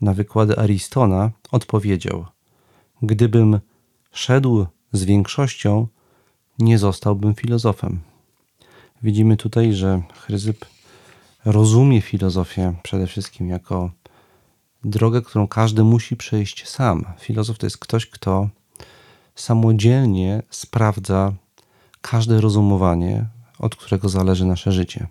na 0.02 0.14
wykłady 0.14 0.58
Aristona, 0.58 1.32
odpowiedział: 1.52 2.26
Gdybym 3.02 3.60
szedł 4.12 4.66
z 4.92 5.04
większością, 5.04 5.88
nie 6.60 6.78
zostałbym 6.78 7.36
filozofem. 7.36 8.00
Widzimy 9.04 9.38
tutaj, 9.38 9.74
że 9.74 10.02
Chryzyp 10.14 10.66
rozumie 11.46 12.02
filozofię 12.02 12.74
przede 12.84 13.08
wszystkim 13.08 13.50
jako 13.50 13.92
drogę, 14.84 15.22
którą 15.22 15.48
każdy 15.48 15.84
musi 15.84 16.16
przejść 16.16 16.70
sam. 16.70 17.06
Filozof 17.20 17.58
to 17.58 17.66
jest 17.66 17.78
ktoś, 17.78 18.06
kto 18.06 18.50
samodzielnie 19.36 20.44
sprawdza 20.50 21.34
każde 22.02 22.42
rozumowanie, 22.42 23.35
od 23.60 23.76
którego 23.76 24.10
zależy 24.10 24.46
nasze 24.46 24.72
życie. 24.72 25.08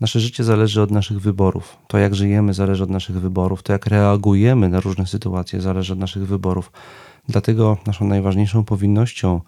Nasze 0.00 0.20
życie 0.20 0.44
zależy 0.44 0.82
od 0.82 0.90
naszych 0.90 1.20
wyborów. 1.20 1.76
To, 1.86 1.98
jak 1.98 2.14
żyjemy, 2.14 2.54
zależy 2.54 2.82
od 2.82 2.90
naszych 2.90 3.20
wyborów. 3.20 3.62
To, 3.62 3.72
jak 3.72 3.86
reagujemy 3.86 4.68
na 4.68 4.80
różne 4.80 5.06
sytuacje, 5.06 5.60
zależy 5.60 5.92
od 5.92 5.98
naszych 5.98 6.26
wyborów. 6.26 6.72
Dlatego 7.28 7.76
naszą 7.86 8.04
najważniejszą 8.04 8.64
powinnością 8.64 9.40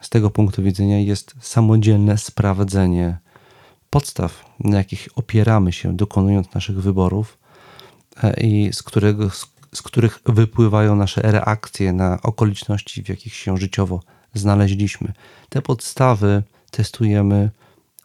z 0.00 0.08
tego 0.08 0.30
punktu 0.30 0.62
widzenia 0.62 1.00
jest 1.00 1.34
samodzielne 1.40 2.18
sprawdzenie 2.18 3.18
podstaw, 3.90 4.44
na 4.60 4.76
jakich 4.76 5.08
opieramy 5.16 5.72
się, 5.72 5.96
dokonując 5.96 6.54
naszych 6.54 6.82
wyborów 6.82 7.38
e, 8.22 8.40
i 8.40 8.72
z, 8.72 8.82
którego, 8.82 9.30
z 9.74 9.82
których 9.82 10.20
wypływają 10.26 10.96
nasze 10.96 11.22
reakcje 11.22 11.92
na 11.92 12.18
okoliczności, 12.22 13.04
w 13.04 13.08
jakich 13.08 13.34
się 13.34 13.56
życiowo 13.56 14.00
znaleźliśmy. 14.34 15.12
Te 15.48 15.62
podstawy 15.62 16.42
testujemy 16.70 17.50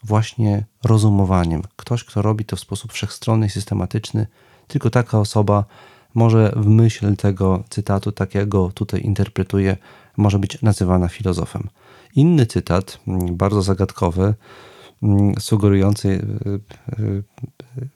właśnie 0.03 0.65
rozumowaniem. 0.83 1.61
Ktoś, 1.75 2.03
kto 2.03 2.21
robi 2.21 2.45
to 2.45 2.55
w 2.55 2.59
sposób 2.59 2.93
wszechstronny 2.93 3.45
i 3.45 3.49
systematyczny, 3.49 4.27
tylko 4.67 4.89
taka 4.89 5.19
osoba 5.19 5.65
może 6.13 6.53
w 6.55 6.67
myśl 6.67 7.15
tego 7.15 7.63
cytatu, 7.69 8.11
tak 8.11 8.35
jak 8.35 8.49
go 8.49 8.71
tutaj 8.73 9.01
interpretuję, 9.01 9.77
może 10.17 10.39
być 10.39 10.61
nazywana 10.61 11.07
filozofem. 11.07 11.69
Inny 12.15 12.45
cytat, 12.45 12.99
mm, 13.07 13.37
bardzo 13.37 13.61
zagadkowy, 13.61 14.33
mm, 15.03 15.33
sugerujący 15.39 16.07
y, 16.07 17.03
y, 17.03 17.23
y, 17.77 17.89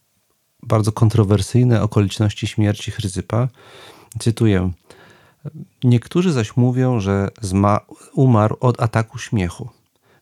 bardzo 0.63 0.91
kontrowersyjne 0.91 1.81
okoliczności 1.81 2.47
śmierci 2.47 2.91
Chryzypa. 2.91 3.47
Cytuję. 4.19 4.71
Niektórzy 5.83 6.31
zaś 6.31 6.57
mówią, 6.57 6.99
że 6.99 7.29
umarł 8.13 8.57
od 8.59 8.81
ataku 8.81 9.17
śmiechu. 9.17 9.69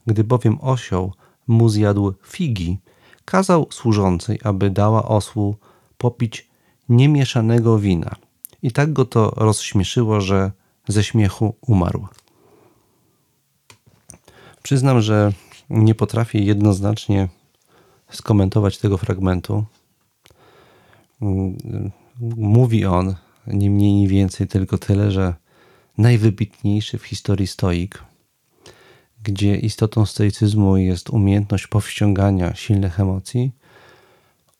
Gdy 0.07 0.23
bowiem 0.23 0.57
osioł 0.61 1.13
mu 1.47 1.69
zjadł 1.69 2.13
figi, 2.23 2.77
kazał 3.25 3.67
służącej, 3.71 4.39
aby 4.43 4.69
dała 4.69 5.07
osłu 5.07 5.55
popić 5.97 6.49
niemieszanego 6.89 7.79
wina. 7.79 8.15
I 8.61 8.71
tak 8.71 8.93
go 8.93 9.05
to 9.05 9.33
rozśmieszyło, 9.35 10.21
że 10.21 10.51
ze 10.87 11.03
śmiechu 11.03 11.55
umarł. 11.61 12.07
Przyznam, 14.63 15.01
że 15.01 15.31
nie 15.69 15.95
potrafię 15.95 16.39
jednoznacznie 16.39 17.29
skomentować 18.11 18.77
tego 18.77 18.97
fragmentu. 18.97 19.65
Mówi 22.37 22.85
on 22.85 23.15
nie 23.47 23.69
mniej, 23.69 23.93
nie 23.93 24.07
więcej 24.07 24.47
tylko 24.47 24.77
tyle, 24.77 25.11
że 25.11 25.33
najwybitniejszy 25.97 26.97
w 26.97 27.05
historii 27.05 27.47
stoik, 27.47 28.03
gdzie 29.25 29.55
istotą 29.55 30.05
stoicyzmu 30.05 30.77
jest 30.77 31.09
umiejętność 31.09 31.67
powściągania 31.67 32.55
silnych 32.55 32.99
emocji, 32.99 33.51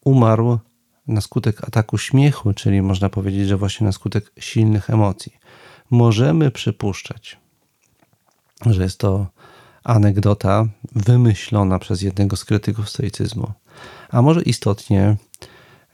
umarł 0.04 0.58
na 1.06 1.20
skutek 1.20 1.64
ataku 1.64 1.98
śmiechu, 1.98 2.52
czyli 2.54 2.82
można 2.82 3.08
powiedzieć, 3.08 3.48
że 3.48 3.56
właśnie 3.56 3.86
na 3.86 3.92
skutek 3.92 4.32
silnych 4.38 4.90
emocji. 4.90 5.32
Możemy 5.90 6.50
przypuszczać, 6.50 7.38
że 8.66 8.82
jest 8.82 8.98
to 8.98 9.26
anegdota 9.84 10.66
wymyślona 10.92 11.78
przez 11.78 12.02
jednego 12.02 12.36
z 12.36 12.44
krytyków 12.44 12.88
stoicyzmu. 12.88 13.52
A 14.10 14.22
może 14.22 14.42
istotnie 14.42 15.16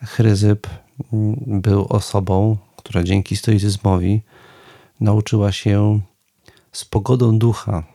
Chryzyp 0.04 0.66
był 1.46 1.86
osobą, 1.88 2.56
która 2.76 3.02
dzięki 3.02 3.36
stoicyzmowi 3.36 4.22
nauczyła 5.00 5.52
się 5.52 6.00
z 6.72 6.84
pogodą 6.84 7.38
ducha 7.38 7.91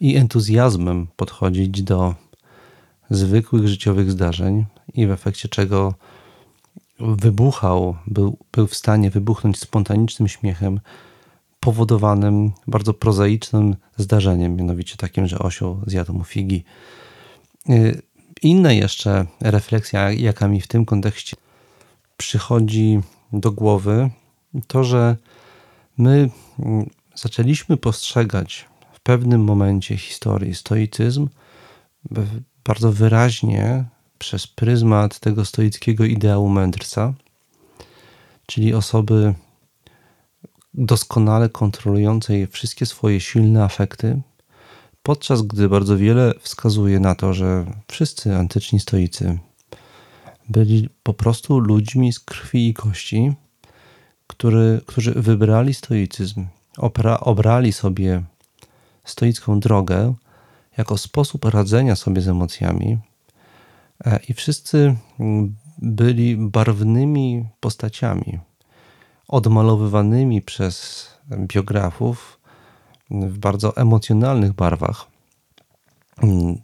i 0.00 0.16
entuzjazmem 0.16 1.06
podchodzić 1.16 1.82
do 1.82 2.14
zwykłych 3.10 3.68
życiowych 3.68 4.10
zdarzeń 4.10 4.66
i 4.94 5.06
w 5.06 5.10
efekcie 5.10 5.48
czego 5.48 5.94
wybuchał, 7.00 7.96
był, 8.06 8.38
był 8.52 8.66
w 8.66 8.74
stanie 8.74 9.10
wybuchnąć 9.10 9.58
spontanicznym 9.58 10.28
śmiechem 10.28 10.80
powodowanym 11.60 12.52
bardzo 12.66 12.94
prozaicznym 12.94 13.76
zdarzeniem, 13.96 14.56
mianowicie 14.56 14.96
takim, 14.96 15.26
że 15.26 15.38
osioł 15.38 15.80
zjadł 15.86 16.12
mu 16.12 16.24
figi. 16.24 16.64
Y, 17.70 18.02
inna 18.42 18.72
jeszcze 18.72 19.26
refleksja, 19.40 20.12
jaka 20.12 20.48
mi 20.48 20.60
w 20.60 20.68
tym 20.68 20.84
kontekście 20.84 21.36
przychodzi 22.16 23.00
do 23.32 23.52
głowy, 23.52 24.10
to, 24.66 24.84
że 24.84 25.16
my 25.98 26.30
mm, 26.58 26.90
zaczęliśmy 27.14 27.76
postrzegać 27.76 28.69
w 29.00 29.02
pewnym 29.02 29.44
momencie 29.44 29.96
historii 29.96 30.54
stoicyzm 30.54 31.28
bardzo 32.64 32.92
wyraźnie 32.92 33.84
przez 34.18 34.46
pryzmat 34.46 35.18
tego 35.20 35.44
stoickiego 35.44 36.04
ideału 36.04 36.48
mędrca, 36.48 37.14
czyli 38.46 38.74
osoby 38.74 39.34
doskonale 40.74 41.48
kontrolującej 41.48 42.46
wszystkie 42.46 42.86
swoje 42.86 43.20
silne 43.20 43.64
afekty, 43.64 44.22
podczas 45.02 45.42
gdy 45.42 45.68
bardzo 45.68 45.96
wiele 45.96 46.34
wskazuje 46.40 47.00
na 47.00 47.14
to, 47.14 47.34
że 47.34 47.66
wszyscy 47.88 48.36
antyczni 48.36 48.80
stoicy 48.80 49.38
byli 50.48 50.88
po 51.02 51.14
prostu 51.14 51.58
ludźmi 51.58 52.12
z 52.12 52.20
krwi 52.20 52.68
i 52.68 52.74
kości, 52.74 53.32
który, 54.26 54.80
którzy 54.86 55.12
wybrali 55.12 55.74
stoicyzm, 55.74 56.46
obrali 57.20 57.72
sobie 57.72 58.22
stoicką 59.04 59.60
drogę 59.60 60.14
jako 60.76 60.98
sposób 60.98 61.44
radzenia 61.44 61.96
sobie 61.96 62.20
z 62.20 62.28
emocjami, 62.28 62.98
E, 64.04 64.20
I 64.28 64.34
wszyscy 64.34 64.96
byli 65.78 66.36
barwnymi 66.36 67.44
postaciami, 67.60 68.38
odmalowywanymi 69.28 70.42
przez 70.42 71.06
biografów 71.38 72.40
w 73.10 73.38
bardzo 73.38 73.76
emocjonalnych 73.76 74.52
barwach, 74.52 75.06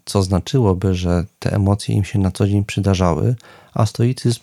co 0.05 0.23
znaczyłoby, 0.23 0.95
że 0.95 1.25
te 1.39 1.53
emocje 1.53 1.95
im 1.95 2.05
się 2.05 2.19
na 2.19 2.31
co 2.31 2.47
dzień 2.47 2.65
przydarzały, 2.65 3.37
a 3.75 3.87
stoicyzm 3.87 4.41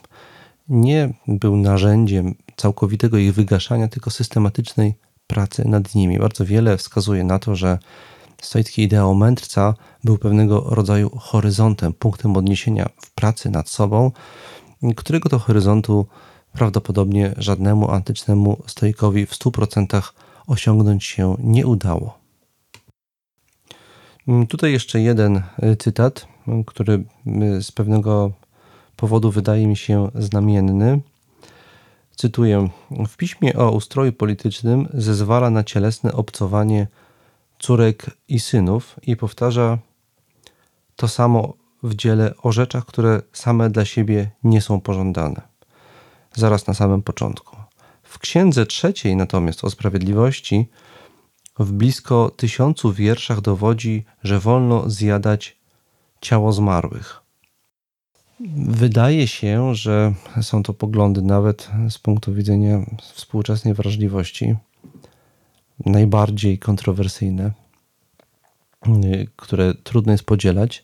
nie 0.69 1.13
był 1.27 1.57
narzędziem 1.57 2.35
całkowitego 2.55 3.17
ich 3.17 3.33
wygaszania, 3.33 3.87
tylko 3.87 4.09
systematycznej 4.09 4.95
pracy 5.27 5.67
nad 5.67 5.95
nimi. 5.95 6.19
Bardzo 6.19 6.45
wiele 6.45 6.77
wskazuje 6.77 7.23
na 7.23 7.39
to, 7.39 7.55
że 7.55 7.79
stoicki 8.41 8.81
ideał 8.81 9.15
mędrca 9.15 9.73
był 10.03 10.17
pewnego 10.17 10.61
rodzaju 10.61 11.09
horyzontem, 11.19 11.93
punktem 11.93 12.37
odniesienia 12.37 12.89
w 13.01 13.11
pracy 13.11 13.49
nad 13.49 13.69
sobą, 13.69 14.11
którego 14.95 15.29
to 15.29 15.39
horyzontu 15.39 16.05
prawdopodobnie 16.53 17.33
żadnemu 17.37 17.91
antycznemu 17.91 18.63
stoikowi 18.67 19.25
w 19.25 19.31
100% 19.31 20.01
osiągnąć 20.47 21.03
się 21.03 21.35
nie 21.39 21.67
udało. 21.67 22.17
Tutaj 24.49 24.71
jeszcze 24.71 25.01
jeden 25.01 25.43
cytat, 25.79 26.27
który 26.65 27.03
z 27.61 27.71
pewnego 27.71 28.31
powodu 28.95 29.31
wydaje 29.31 29.67
mi 29.67 29.77
się 29.77 30.11
znamienny. 30.15 30.99
Cytuję: 32.15 32.69
W 33.07 33.17
piśmie 33.17 33.53
o 33.55 33.71
ustroju 33.71 34.13
politycznym 34.13 34.87
zezwala 34.93 35.49
na 35.49 35.63
cielesne 35.63 36.13
obcowanie 36.13 36.87
córek 37.59 38.05
i 38.27 38.39
synów 38.39 38.95
i 39.01 39.15
powtarza 39.15 39.77
to 40.95 41.07
samo 41.07 41.53
w 41.83 41.95
dziele 41.95 42.33
o 42.43 42.51
rzeczach, 42.51 42.85
które 42.85 43.21
same 43.33 43.69
dla 43.69 43.85
siebie 43.85 44.31
nie 44.43 44.61
są 44.61 44.81
pożądane. 44.81 45.41
zaraz 46.35 46.67
na 46.67 46.73
samym 46.73 47.01
początku. 47.01 47.57
W 48.03 48.19
księdze 48.19 48.65
trzeciej 48.65 49.15
natomiast 49.15 49.63
o 49.63 49.69
sprawiedliwości 49.69 50.67
w 51.59 51.71
blisko 51.71 52.29
tysiącu 52.29 52.93
wierszach 52.93 53.41
dowodzi, 53.41 54.05
że 54.23 54.39
wolno 54.39 54.89
zjadać 54.89 55.57
ciało 56.21 56.53
zmarłych. 56.53 57.22
Wydaje 58.55 59.27
się, 59.27 59.75
że 59.75 60.13
są 60.41 60.63
to 60.63 60.73
poglądy 60.73 61.21
nawet 61.21 61.69
z 61.89 61.99
punktu 61.99 62.33
widzenia 62.33 62.85
współczesnej 63.01 63.73
wrażliwości 63.73 64.55
najbardziej 65.85 66.59
kontrowersyjne, 66.59 67.51
które 69.35 69.73
trudno 69.73 70.11
jest 70.11 70.23
podzielać. 70.23 70.83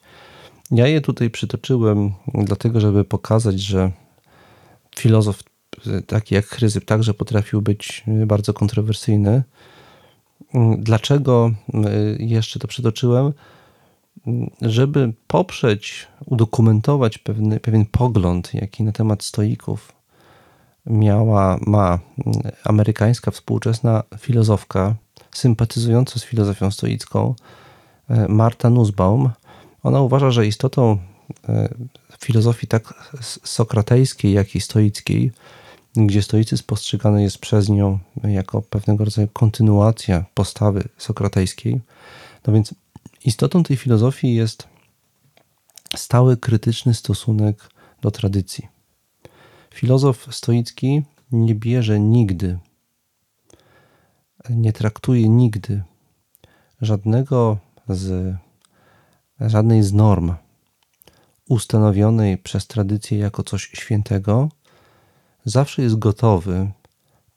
Ja 0.71 0.87
je 0.87 1.01
tutaj 1.01 1.29
przytoczyłem 1.29 2.13
dlatego, 2.33 2.79
żeby 2.79 3.03
pokazać, 3.03 3.59
że 3.61 3.91
filozof 4.95 5.43
taki 6.07 6.35
jak 6.35 6.45
Chryzyp 6.45 6.85
także 6.85 7.13
potrafił 7.13 7.61
być 7.61 8.03
bardzo 8.25 8.53
kontrowersyjny. 8.53 9.43
Dlaczego 10.77 11.51
jeszcze 12.19 12.59
to 12.59 12.67
przytoczyłem? 12.67 13.33
Żeby 14.61 15.13
poprzeć, 15.27 16.07
udokumentować 16.25 17.17
pewny, 17.17 17.59
pewien 17.59 17.85
pogląd, 17.85 18.53
jaki 18.53 18.83
na 18.83 18.91
temat 18.91 19.23
stoików 19.23 19.93
miała, 20.85 21.59
ma 21.67 21.99
amerykańska 22.63 23.31
współczesna 23.31 24.03
filozofka, 24.19 24.95
sympatyzująca 25.31 26.19
z 26.19 26.23
filozofią 26.23 26.71
stoicką, 26.71 27.35
Marta 28.29 28.69
Nussbaum. 28.69 29.29
Ona 29.83 30.01
uważa, 30.01 30.31
że 30.31 30.47
istotą 30.47 30.97
e, 31.49 31.69
filozofii 32.19 32.67
tak 32.67 33.11
sokratejskiej, 33.43 34.33
jak 34.33 34.55
i 34.55 34.61
stoickiej, 34.61 35.31
gdzie 35.95 36.21
stoicyzm 36.21 36.63
postrzegany 36.65 37.23
jest 37.23 37.37
przez 37.37 37.69
nią 37.69 37.99
jako 38.23 38.61
pewnego 38.61 39.05
rodzaju 39.05 39.27
kontynuacja 39.33 40.25
postawy 40.33 40.83
sokratejskiej. 40.97 41.81
No 42.47 42.53
więc 42.53 42.73
istotą 43.25 43.63
tej 43.63 43.77
filozofii 43.77 44.35
jest 44.35 44.67
stały 45.95 46.37
krytyczny 46.37 46.93
stosunek 46.93 47.69
do 48.01 48.11
tradycji. 48.11 48.67
Filozof 49.73 50.35
stoicki 50.35 51.03
nie 51.31 51.55
bierze 51.55 51.99
nigdy, 51.99 52.59
nie 54.49 54.73
traktuje 54.73 55.29
nigdy 55.29 55.83
żadnego 56.81 57.57
z, 57.89 58.35
żadnej 59.39 59.83
z 59.83 59.93
norm 59.93 60.33
ustanowionej 61.49 62.37
przez 62.37 62.67
tradycję 62.67 63.17
jako 63.17 63.43
coś 63.43 63.63
świętego, 63.63 64.49
zawsze 65.45 65.81
jest 65.81 65.99
gotowy 65.99 66.71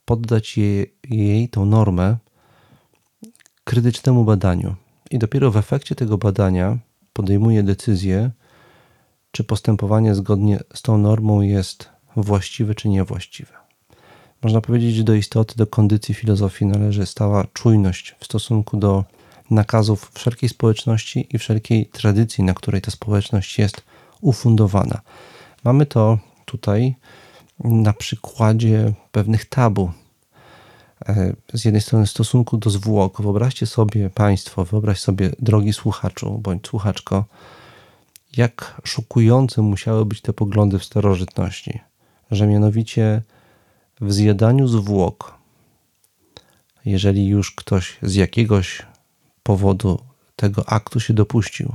poddać 0.05 0.59
jej, 0.59 0.95
jej 1.05 1.49
tą 1.49 1.67
normę 1.67 2.17
krytycznemu 3.65 4.25
badaniu. 4.25 4.82
I 5.13 5.19
dopiero 5.19 5.51
w 5.51 5.57
efekcie 5.57 5.95
tego 5.95 6.19
badania 6.19 6.79
podejmuje 7.13 7.63
decyzję, 7.63 8.31
czy 9.31 9.45
postępowanie 9.45 10.15
zgodnie 10.15 10.61
z 10.75 10.83
tą 10.83 10.99
normą 10.99 11.41
jest 11.41 11.89
właściwe 12.17 12.75
czy 12.75 12.89
niewłaściwe. 12.89 13.53
Można 14.43 14.61
powiedzieć, 14.61 14.95
że 14.95 15.05
do 15.05 15.15
istoty, 15.15 15.55
do 15.57 15.67
kondycji 15.67 16.15
filozofii 16.15 16.67
należy 16.67 17.07
stała 17.07 17.47
czujność 17.53 18.15
w 18.19 18.25
stosunku 18.25 18.77
do 18.77 19.05
nakazów 19.51 20.11
wszelkiej 20.15 20.49
społeczności 20.49 21.27
i 21.31 21.39
wszelkiej 21.39 21.87
tradycji, 21.87 22.45
na 22.45 22.55
której 22.55 22.81
ta 22.81 22.91
społeczność 22.91 23.59
jest 23.59 23.83
ufundowana. 24.21 25.01
Mamy 25.65 25.87
to 25.87 26.19
tutaj 26.45 26.95
na 27.65 27.93
przykładzie 27.93 28.93
pewnych 29.13 29.45
tabu. 29.45 29.91
E, 31.09 31.33
z 31.53 31.65
jednej 31.65 31.81
strony 31.83 32.07
stosunku 32.07 32.57
do 32.57 32.71
zwłok. 32.71 33.23
Wyobraźcie 33.23 33.67
sobie 33.67 34.11
Państwo, 34.11 34.65
wyobraź 34.65 35.01
sobie, 35.01 35.31
drogi 35.39 35.73
słuchaczu 35.73 36.39
bądź 36.39 36.67
słuchaczko, 36.67 37.25
jak 38.37 38.81
szokujące 38.85 39.63
musiały 39.63 40.05
być 40.05 40.21
te 40.21 40.33
poglądy 40.33 40.79
w 40.79 40.85
starożytności, 40.85 41.81
że 42.31 42.47
mianowicie 42.47 43.23
w 44.01 44.13
zjadaniu 44.13 44.69
zwłok, 44.69 45.35
jeżeli 46.85 47.27
już 47.27 47.55
ktoś 47.55 47.99
z 48.03 48.15
jakiegoś 48.15 48.87
powodu 49.43 49.99
tego 50.37 50.69
aktu 50.69 51.01
się 51.01 51.15
dopuścił, 51.15 51.73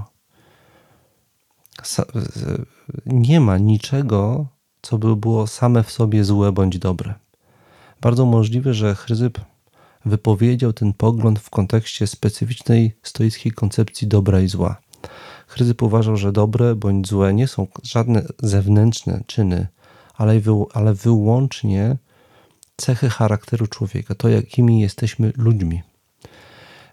nie 3.06 3.40
ma 3.40 3.58
niczego, 3.58 4.48
co 4.82 4.98
by 4.98 5.16
było 5.16 5.48
same 5.48 5.84
w 5.84 5.92
sobie 5.92 6.24
złe 6.24 6.52
bądź 6.52 6.80
dobre. 6.80 7.14
Bardzo 8.02 8.26
możliwe, 8.26 8.74
że 8.74 8.96
Chryzyp 8.96 9.42
wypowiedział 10.06 10.74
ten 10.74 10.94
pogląd 10.94 11.40
w 11.40 11.50
kontekście 11.50 12.08
specyficznej 12.08 12.94
stoickiej 13.04 13.52
koncepcji 13.52 14.08
dobra 14.08 14.42
i 14.42 14.48
zła. 14.48 14.82
Chryzyp 15.48 15.84
uważał, 15.84 16.18
że 16.18 16.32
dobre 16.32 16.76
bądź 16.76 17.08
złe 17.08 17.34
nie 17.34 17.48
są 17.48 17.68
żadne 17.84 18.26
zewnętrzne 18.40 19.24
czyny, 19.28 19.68
ale, 20.14 20.42
ale 20.74 20.94
wyłącznie 20.94 21.98
cechy 22.78 23.10
charakteru 23.10 23.68
człowieka, 23.68 24.16
to 24.16 24.30
jakimi 24.30 24.80
jesteśmy 24.80 25.34
ludźmi. 25.38 25.82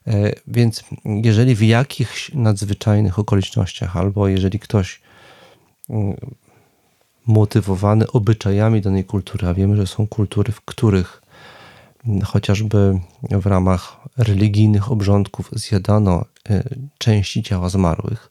E, 0.07 0.33
więc 0.47 0.85
jeżeli 1.05 1.55
w 1.55 1.63
jakichś 1.63 2.35
nadzwyczajnych 2.35 3.19
okolicznościach, 3.19 3.97
albo 3.97 4.29
jeżeli 4.29 4.59
ktoś 4.59 5.01
mm, 7.29 7.39
motywowany 7.39 8.11
obyczajami 8.11 8.81
danej 8.81 9.05
kultury, 9.05 9.49
a 9.49 9.55
wiemy, 9.55 9.77
że 9.77 9.87
są 9.87 10.07
kultury, 10.07 10.53
w 10.53 10.61
których 10.61 11.23
mm, 12.07 12.21
chociażby 12.21 13.01
w 13.31 13.47
ramach 13.47 13.97
religijnych 14.17 14.93
obrządków 14.93 15.51
zjadano 15.53 16.25
e, 16.51 16.65
części 16.99 17.43
ciała 17.43 17.69
zmarłych. 17.69 18.31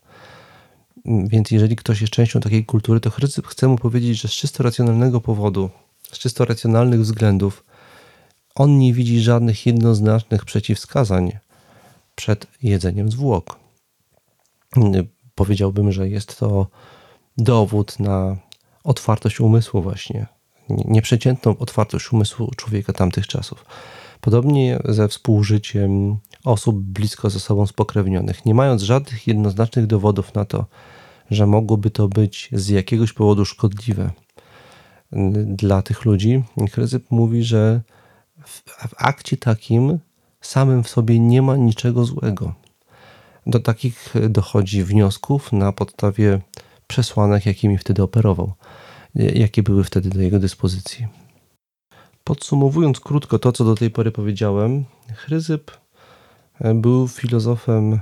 Mm, 1.05 1.27
więc 1.27 1.51
jeżeli 1.51 1.75
ktoś 1.75 2.01
jest 2.01 2.13
częścią 2.13 2.39
takiej 2.39 2.65
kultury, 2.65 2.99
to 2.99 3.11
chce 3.45 3.67
mu 3.67 3.77
powiedzieć, 3.77 4.21
że 4.21 4.27
z 4.27 4.31
czysto 4.31 4.63
racjonalnego 4.63 5.21
powodu, 5.21 5.69
z 6.11 6.19
czysto 6.19 6.45
racjonalnych 6.45 7.01
względów, 7.01 7.63
on 8.55 8.79
nie 8.79 8.93
widzi 8.93 9.19
żadnych 9.19 9.65
jednoznacznych 9.65 10.45
przeciwwskazań 10.45 11.31
przed 12.15 12.47
jedzeniem 12.63 13.11
zwłok. 13.11 13.59
Powiedziałbym, 15.35 15.91
że 15.91 16.09
jest 16.09 16.39
to 16.39 16.67
dowód 17.37 17.99
na 17.99 18.37
otwartość 18.83 19.39
umysłu, 19.39 19.81
właśnie 19.81 20.27
nieprzeciętną 20.69 21.57
otwartość 21.57 22.13
umysłu 22.13 22.51
człowieka 22.57 22.93
tamtych 22.93 23.27
czasów. 23.27 23.65
Podobnie 24.21 24.79
ze 24.85 25.07
współżyciem 25.07 26.17
osób 26.43 26.75
blisko 26.75 27.29
ze 27.29 27.39
sobą 27.39 27.67
spokrewnionych, 27.67 28.45
nie 28.45 28.53
mając 28.53 28.81
żadnych 28.81 29.27
jednoznacznych 29.27 29.87
dowodów 29.87 30.33
na 30.33 30.45
to, 30.45 30.65
że 31.31 31.47
mogłoby 31.47 31.89
to 31.89 32.07
być 32.07 32.49
z 32.51 32.69
jakiegoś 32.69 33.13
powodu 33.13 33.45
szkodliwe 33.45 34.11
dla 35.45 35.81
tych 35.81 36.05
ludzi, 36.05 36.43
Chryzyp 36.71 37.11
mówi, 37.11 37.43
że 37.43 37.81
w, 38.45 38.61
w 38.89 38.93
akcie 38.97 39.37
takim 39.37 39.99
samym 40.41 40.83
w 40.83 40.89
sobie 40.89 41.19
nie 41.19 41.41
ma 41.41 41.55
niczego 41.55 42.05
złego. 42.05 42.53
Do 43.47 43.59
takich 43.59 44.13
dochodzi 44.29 44.83
wniosków 44.83 45.51
na 45.51 45.71
podstawie 45.71 46.41
przesłanek, 46.87 47.45
jakimi 47.45 47.77
wtedy 47.77 48.03
operował, 48.03 48.53
jakie 49.15 49.63
były 49.63 49.83
wtedy 49.83 50.09
do 50.09 50.21
jego 50.21 50.39
dyspozycji. 50.39 51.07
Podsumowując 52.23 52.99
krótko 52.99 53.39
to, 53.39 53.51
co 53.51 53.65
do 53.65 53.75
tej 53.75 53.91
pory 53.91 54.11
powiedziałem, 54.11 54.85
Chryzyp 55.15 55.71
był 56.75 57.07
filozofem 57.07 57.99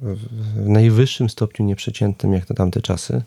w 0.00 0.68
najwyższym 0.68 1.28
stopniu 1.28 1.66
nieprzeciętnym 1.66 2.32
jak 2.32 2.50
na 2.50 2.56
tamte 2.56 2.82
czasy. 2.82 3.22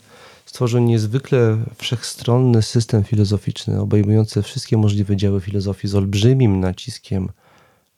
Stworzył 0.46 0.82
niezwykle 0.82 1.58
wszechstronny 1.76 2.62
system 2.62 3.04
filozoficzny, 3.04 3.82
obejmujący 3.82 4.42
wszystkie 4.42 4.78
możliwe 4.78 5.18
działy 5.18 5.42
filozofii 5.42 5.88
z 5.88 5.96
olbrzymim 5.96 6.60
naciskiem 6.60 7.30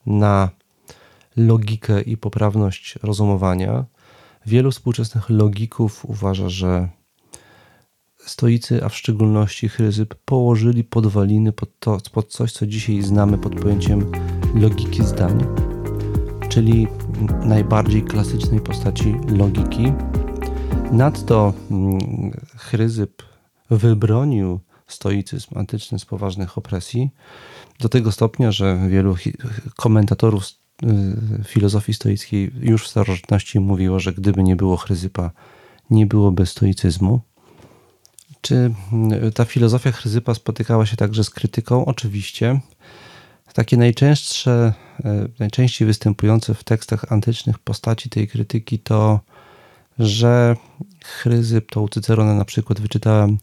na 0.05 0.49
logikę 1.37 2.01
i 2.01 2.17
poprawność 2.17 2.95
rozumowania. 3.03 3.85
Wielu 4.45 4.71
współczesnych 4.71 5.29
logików 5.29 6.05
uważa, 6.05 6.49
że 6.49 6.89
stoicy, 8.17 8.85
a 8.85 8.89
w 8.89 8.95
szczególności 8.95 9.69
Chryzyp, 9.69 10.15
położyli 10.25 10.83
podwaliny 10.83 11.51
pod, 11.51 11.79
to, 11.79 11.97
pod 12.11 12.31
coś, 12.31 12.51
co 12.51 12.67
dzisiaj 12.67 13.01
znamy 13.01 13.37
pod 13.37 13.55
pojęciem 13.55 14.11
logiki 14.55 15.03
zdań, 15.05 15.45
czyli 16.49 16.87
najbardziej 17.45 18.03
klasycznej 18.03 18.61
postaci 18.61 19.15
logiki. 19.27 19.93
Nadto 20.91 21.53
mm, 21.71 22.31
Chryzyp 22.57 23.23
wybronił 23.69 24.59
stoicyzm 24.87 25.57
antyczny 25.57 25.99
z 25.99 26.05
poważnych 26.05 26.57
opresji, 26.57 27.09
do 27.79 27.89
tego 27.89 28.11
stopnia, 28.11 28.51
że 28.51 28.87
wielu 28.89 29.15
komentatorów 29.75 30.45
filozofii 31.45 31.93
stoickiej 31.93 32.51
już 32.59 32.85
w 32.85 32.87
starożytności 32.87 33.59
mówiło, 33.59 33.99
że 33.99 34.13
gdyby 34.13 34.43
nie 34.43 34.55
było 34.55 34.77
Chryzypa, 34.77 35.31
nie 35.89 36.05
byłoby 36.05 36.45
stoicyzmu. 36.45 37.21
Czy 38.41 38.73
mm, 38.93 39.31
ta 39.31 39.45
filozofia 39.45 39.91
Chryzypa 39.91 40.33
spotykała 40.33 40.85
się 40.85 40.97
także 40.97 41.23
z 41.23 41.29
krytyką? 41.29 41.85
Oczywiście. 41.85 42.59
Takie 43.53 43.77
najczęstsze, 43.77 44.73
e, 45.05 45.27
najczęściej 45.39 45.85
występujące 45.85 46.53
w 46.53 46.63
tekstach 46.63 47.11
antycznych 47.11 47.59
postaci 47.59 48.09
tej 48.09 48.27
krytyki 48.27 48.79
to, 48.79 49.19
że 49.99 50.55
Chryzyp, 51.03 51.71
to 51.71 51.81
u 51.81 51.89
Cycerona 51.89 52.35
na 52.35 52.45
przykład 52.45 52.79
wyczytałem, 52.81 53.37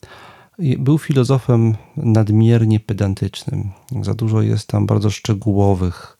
był 0.79 0.99
filozofem 0.99 1.75
nadmiernie 1.97 2.81
pedantycznym. 2.81 3.71
Za 4.03 4.15
dużo 4.15 4.43
jest 4.43 4.69
tam 4.69 4.87
bardzo 4.87 5.11
szczegółowych, 5.11 6.19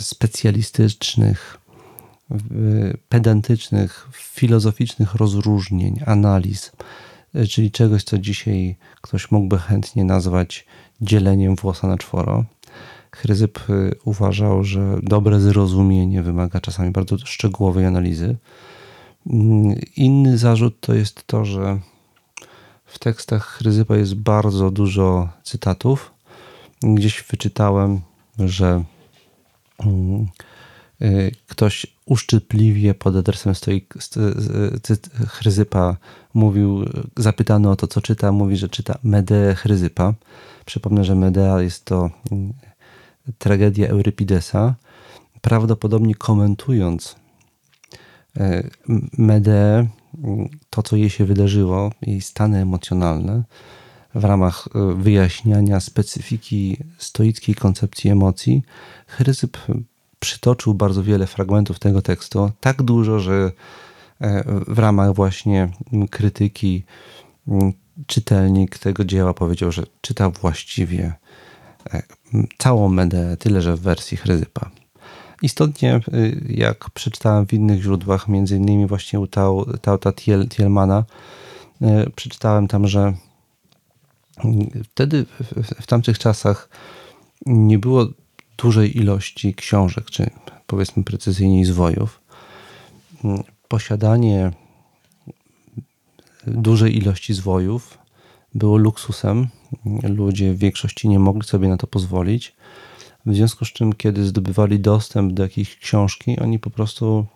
specjalistycznych, 0.00 1.58
pedantycznych, 3.08 4.08
filozoficznych 4.12 5.14
rozróżnień, 5.14 6.00
analiz, 6.06 6.72
czyli 7.50 7.70
czegoś, 7.70 8.04
co 8.04 8.18
dzisiaj 8.18 8.76
ktoś 9.00 9.30
mógłby 9.30 9.58
chętnie 9.58 10.04
nazwać 10.04 10.66
dzieleniem 11.00 11.56
włosa 11.56 11.88
na 11.88 11.98
czworo. 11.98 12.44
Chryzyp 13.10 13.70
y, 13.70 13.94
uważał, 14.04 14.64
że 14.64 14.98
dobre 15.02 15.40
zrozumienie 15.40 16.22
wymaga 16.22 16.60
czasami 16.60 16.90
bardzo 16.90 17.18
szczegółowej 17.18 17.86
analizy. 17.86 18.36
Mm, 19.26 19.76
inny 19.96 20.38
zarzut 20.38 20.80
to 20.80 20.94
jest 20.94 21.26
to, 21.26 21.44
że 21.44 21.78
w 22.84 22.98
tekstach 22.98 23.46
Chryzypa 23.46 23.96
jest 23.96 24.14
bardzo 24.14 24.70
dużo 24.70 25.28
cytatów. 25.42 26.12
Gdzieś 26.82 27.24
wyczytałem, 27.30 28.00
że 28.38 28.84
y, 28.84 28.99
ktoś 31.46 31.86
uszczypliwie 32.06 32.94
pod 32.94 33.16
adresem 33.16 33.54
stoi 33.54 33.86
Chryzypa 35.26 35.96
mówił, 36.34 36.84
zapytany 37.16 37.70
o 37.70 37.76
to, 37.76 37.86
co 37.86 38.00
czyta, 38.00 38.32
mówi, 38.32 38.56
że 38.56 38.68
czyta 38.68 38.98
Medeę 39.02 39.54
Chryzypa. 39.54 40.14
Przypomnę, 40.66 41.04
że 41.04 41.14
Medea 41.14 41.62
jest 41.62 41.84
to 41.84 42.10
mm, 42.32 42.52
tragedia 43.38 43.88
Eurypidesa. 43.88 44.74
Prawdopodobnie 45.40 46.14
komentując 46.14 47.16
e, 48.36 48.70
Medeę, 49.18 49.86
to 50.70 50.82
co 50.82 50.96
jej 50.96 51.10
się 51.10 51.24
wydarzyło, 51.24 51.90
jej 52.02 52.20
stany 52.20 52.58
emocjonalne, 52.58 53.42
w 54.14 54.24
ramach 54.24 54.68
e, 54.74 54.94
wyjaśniania 54.94 55.80
specyfiki 55.80 56.76
stoickiej 56.98 57.54
koncepcji 57.54 58.10
emocji, 58.10 58.62
Chryzyp 59.06 59.58
przytoczył 60.18 60.74
bardzo 60.74 61.02
wiele 61.02 61.26
fragmentów 61.26 61.78
tego 61.78 62.02
tekstu, 62.02 62.50
tak 62.60 62.82
dużo, 62.82 63.20
że 63.20 63.52
e, 64.20 64.44
w 64.68 64.78
ramach 64.78 65.14
właśnie 65.14 65.68
krytyki 66.10 66.84
czytelnik 68.06 68.78
tego 68.78 69.04
dzieła 69.04 69.34
powiedział, 69.34 69.72
że 69.72 69.82
czyta 70.00 70.30
właściwie 70.30 71.12
całą 72.58 72.88
Medeę, 72.88 73.36
tyle 73.36 73.62
że 73.62 73.76
w 73.76 73.80
wersji 73.80 74.16
Chryzypa. 74.16 74.70
Istotnie, 75.42 76.00
jak 76.48 76.90
przeczytałem 76.90 77.46
w 77.46 77.52
innych 77.52 77.82
źródłach, 77.82 78.28
między 78.28 78.56
innymi 78.56 78.86
właśnie 78.86 79.20
u 79.20 79.26
Tauta 79.80 80.12
Thielmana, 80.50 81.04
y, 81.82 82.10
przeczytałem 82.16 82.68
tam, 82.68 82.88
że 82.88 83.12
wtedy, 84.84 85.26
w 85.80 85.86
tamtych 85.86 86.18
czasach, 86.18 86.68
nie 87.46 87.78
było 87.78 88.06
dużej 88.58 88.96
ilości 88.98 89.54
książek, 89.54 90.10
czy 90.10 90.30
powiedzmy 90.66 91.04
precyzyjniej 91.04 91.64
zwojów. 91.64 92.20
Posiadanie 93.68 94.52
dużej 96.46 96.96
ilości 96.96 97.34
zwojów 97.34 97.98
było 98.54 98.76
luksusem. 98.76 99.48
Ludzie 100.02 100.52
w 100.52 100.58
większości 100.58 101.08
nie 101.08 101.18
mogli 101.18 101.48
sobie 101.48 101.68
na 101.68 101.76
to 101.76 101.86
pozwolić. 101.86 102.54
W 103.26 103.34
związku 103.34 103.64
z 103.64 103.72
czym, 103.72 103.92
kiedy 103.92 104.24
zdobywali 104.24 104.80
dostęp 104.80 105.32
do 105.32 105.42
jakiejś 105.42 105.76
książki, 105.76 106.38
oni 106.38 106.58
po 106.58 106.70
prostu 106.70 107.26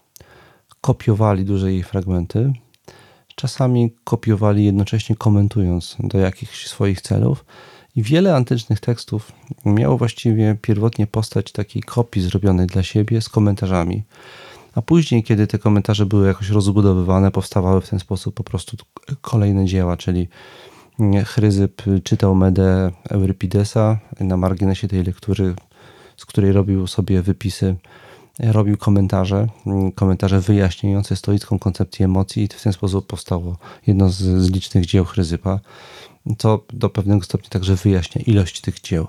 kopiowali 0.80 1.44
duże 1.44 1.72
jej 1.72 1.82
fragmenty. 1.82 2.52
Czasami 3.34 3.94
kopiowali 4.04 4.64
jednocześnie 4.64 5.16
komentując 5.16 5.96
do 6.00 6.18
jakichś 6.18 6.66
swoich 6.66 7.00
celów. 7.00 7.44
I 7.96 8.02
wiele 8.02 8.36
antycznych 8.36 8.80
tekstów 8.80 9.32
miało 9.64 9.98
właściwie 9.98 10.56
pierwotnie 10.62 11.06
postać 11.06 11.52
takiej 11.52 11.82
kopii 11.82 12.22
zrobionej 12.22 12.66
dla 12.66 12.82
siebie 12.82 13.20
z 13.20 13.28
komentarzami. 13.28 14.02
A 14.74 14.82
później, 14.82 15.22
kiedy 15.22 15.46
te 15.46 15.58
komentarze 15.58 16.06
były 16.06 16.26
jakoś 16.26 16.48
rozbudowywane, 16.48 17.30
powstawały 17.30 17.80
w 17.80 17.88
ten 17.88 17.98
sposób 17.98 18.34
po 18.34 18.44
prostu 18.44 18.76
kolejne 19.20 19.64
dzieła, 19.64 19.96
czyli 19.96 20.28
Chryzyp 21.24 21.82
czytał 22.04 22.34
Medę 22.34 22.90
Eurypidesa 23.10 23.98
na 24.20 24.36
marginesie 24.36 24.88
tej 24.88 25.04
lektury, 25.04 25.54
z 26.16 26.26
której 26.26 26.52
robił 26.52 26.86
sobie 26.86 27.22
wypisy, 27.22 27.76
robił 28.38 28.76
komentarze, 28.76 29.48
komentarze 29.94 30.40
wyjaśniające 30.40 31.16
stoicką 31.16 31.58
koncepcję 31.58 32.06
emocji 32.06 32.42
i 32.42 32.48
w 32.48 32.62
ten 32.62 32.72
sposób 32.72 33.06
powstało 33.06 33.56
jedno 33.86 34.08
z, 34.08 34.16
z 34.16 34.50
licznych 34.50 34.86
dzieł 34.86 35.04
Chryzypa, 35.04 35.60
co 36.38 36.64
do 36.72 36.90
pewnego 36.90 37.24
stopnia 37.24 37.50
także 37.50 37.76
wyjaśnia 37.76 38.22
ilość 38.26 38.60
tych 38.60 38.80
dzieł. 38.80 39.06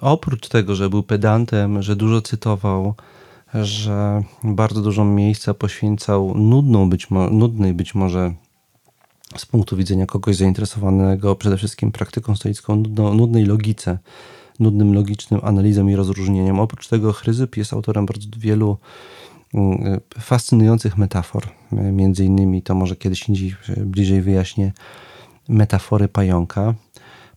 Oprócz 0.00 0.48
tego, 0.48 0.74
że 0.74 0.90
był 0.90 1.02
pedantem, 1.02 1.82
że 1.82 1.96
dużo 1.96 2.22
cytował, 2.22 2.94
że 3.54 4.22
bardzo 4.44 4.82
dużo 4.82 5.04
miejsca 5.04 5.54
poświęcał 5.54 6.34
nudną 6.34 6.90
być 6.90 7.06
nudnej 7.30 7.74
być 7.74 7.94
może 7.94 8.34
z 9.36 9.46
punktu 9.46 9.76
widzenia 9.76 10.06
kogoś 10.06 10.36
zainteresowanego 10.36 11.36
przede 11.36 11.56
wszystkim 11.56 11.92
praktyką 11.92 12.36
stoicką, 12.36 12.76
nudnej 13.14 13.44
logice, 13.44 13.98
nudnym 14.60 14.94
logicznym 14.94 15.40
analizą 15.44 15.88
i 15.88 15.96
rozróżnieniem. 15.96 16.60
Oprócz 16.60 16.88
tego 16.88 17.12
Chryzyp 17.12 17.56
jest 17.56 17.72
autorem 17.72 18.06
bardzo 18.06 18.28
wielu 18.38 18.76
mm, 19.54 20.00
fascynujących 20.18 20.98
metafor. 20.98 21.48
Między 21.72 22.24
innymi, 22.24 22.62
to 22.62 22.74
może 22.74 22.96
kiedyś 22.96 23.28
indziej 23.28 23.54
bliżej 23.76 24.22
wyjaśnię, 24.22 24.72
metafory 25.48 26.08
pająka. 26.08 26.74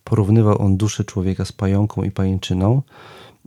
Porównywał 0.04 0.62
on 0.62 0.76
duszę 0.76 1.04
człowieka 1.04 1.44
z 1.44 1.52
pająką 1.52 2.02
i 2.02 2.10
pajęczyną. 2.10 2.82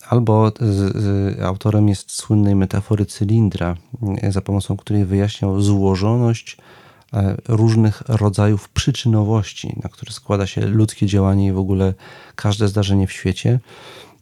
Albo 0.10 0.52
z, 0.60 0.98
z, 0.98 1.40
autorem 1.40 1.90
jest 1.90 2.12
słynnej 2.12 2.56
metafory 2.56 3.06
cylindra, 3.06 3.76
za 4.30 4.42
pomocą 4.42 4.78
której 4.78 5.06
wyjaśniał 5.06 5.62
złożoność 5.62 6.58
E, 6.58 6.87
różnych 7.48 8.02
rodzajów 8.08 8.70
przyczynowości, 8.70 9.74
na 9.84 9.90
które 9.90 10.12
składa 10.12 10.48
się 10.48 10.66
ludzkie 10.66 11.06
działanie 11.06 11.48
i 11.48 11.52
w 11.52 11.58
ogóle 11.58 11.94
każde 12.36 12.68
zdarzenie 12.68 13.08
w 13.08 13.12
świecie. 13.12 13.60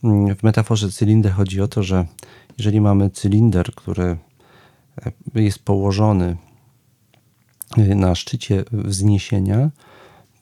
Mm, 0.03 0.35
w 0.35 0.43
metaforze 0.43 0.91
cylinder 0.91 1.31
chodzi 1.31 1.61
o 1.61 1.67
to, 1.67 1.83
że 1.83 2.05
jeżeli 2.57 2.81
mamy 2.81 3.09
cylinder, 3.09 3.75
który 3.75 4.17
e, 5.35 5.41
jest 5.41 5.59
położony 5.59 6.37
e, 7.77 7.95
na 7.95 8.15
szczycie 8.15 8.63
wzniesienia, 8.71 9.69